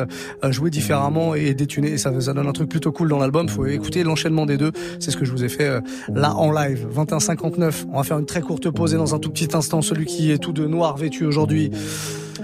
joué 0.50 0.70
différemment 0.70 1.36
et 1.36 1.54
détuné. 1.54 1.92
Et 1.92 1.98
ça, 1.98 2.10
ça 2.20 2.32
donne 2.32 2.48
un 2.48 2.52
truc 2.52 2.68
plutôt 2.68 2.90
cool 2.90 3.08
dans 3.08 3.18
l'album. 3.18 3.48
Faut 3.48 3.64
écouter 3.64 4.02
l'enchaînement 4.02 4.46
des 4.46 4.56
deux. 4.56 4.72
C'est 4.98 5.12
ce 5.12 5.16
que 5.16 5.24
je 5.24 5.30
vous 5.30 5.44
ai 5.44 5.48
fait 5.48 5.80
là 6.12 6.34
en 6.34 6.50
live. 6.50 6.88
21h59. 6.92 7.84
On 7.92 7.98
va 7.98 8.02
faire 8.02 8.18
une 8.18 8.26
très 8.26 8.40
courte 8.40 8.68
pause 8.68 8.94
et 8.94 8.96
dans 8.96 9.14
un 9.14 9.20
tout 9.20 9.30
petit 9.30 9.50
instant, 9.54 9.80
celui 9.80 10.06
qui 10.06 10.32
est 10.32 10.38
tout 10.38 10.52
de 10.52 10.66
noir 10.66 10.96
vêtu 10.96 11.24
aujourd'hui. 11.24 11.70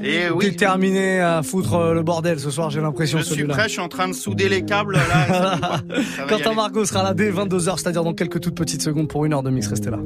Et 0.03 0.31
oui. 0.31 0.51
Déterminé 0.51 1.21
à 1.21 1.43
foutre 1.43 1.75
euh, 1.75 1.95
le 1.95 2.03
bordel 2.03 2.39
ce 2.41 2.51
soir, 2.51 2.71
j'ai 2.71 2.81
l'impression. 2.81 3.19
Je 3.19 3.25
suis 3.25 3.45
prêt, 3.45 3.65
je 3.65 3.69
suis 3.69 3.81
en 3.81 3.89
train 3.89 4.09
de 4.09 4.13
souder 4.13 4.49
les 4.49 4.65
câbles 4.65 4.95
là. 4.95 5.81
Quentin. 6.29 6.55
Margot 6.55 6.85
sera 6.85 7.03
là 7.03 7.15
dès 7.15 7.31
22h, 7.31 7.79
c'est-à-dire 7.79 8.05
dans 8.05 8.15
quelques 8.15 8.41
toutes 8.41 8.57
petites 8.57 8.83
secondes 8.83 9.09
pour 9.09 9.25
une 9.25 9.33
heure 9.33 9.43
de 9.43 9.51
mix. 9.51 9.67
Restez 9.69 9.91
là. 9.91 10.01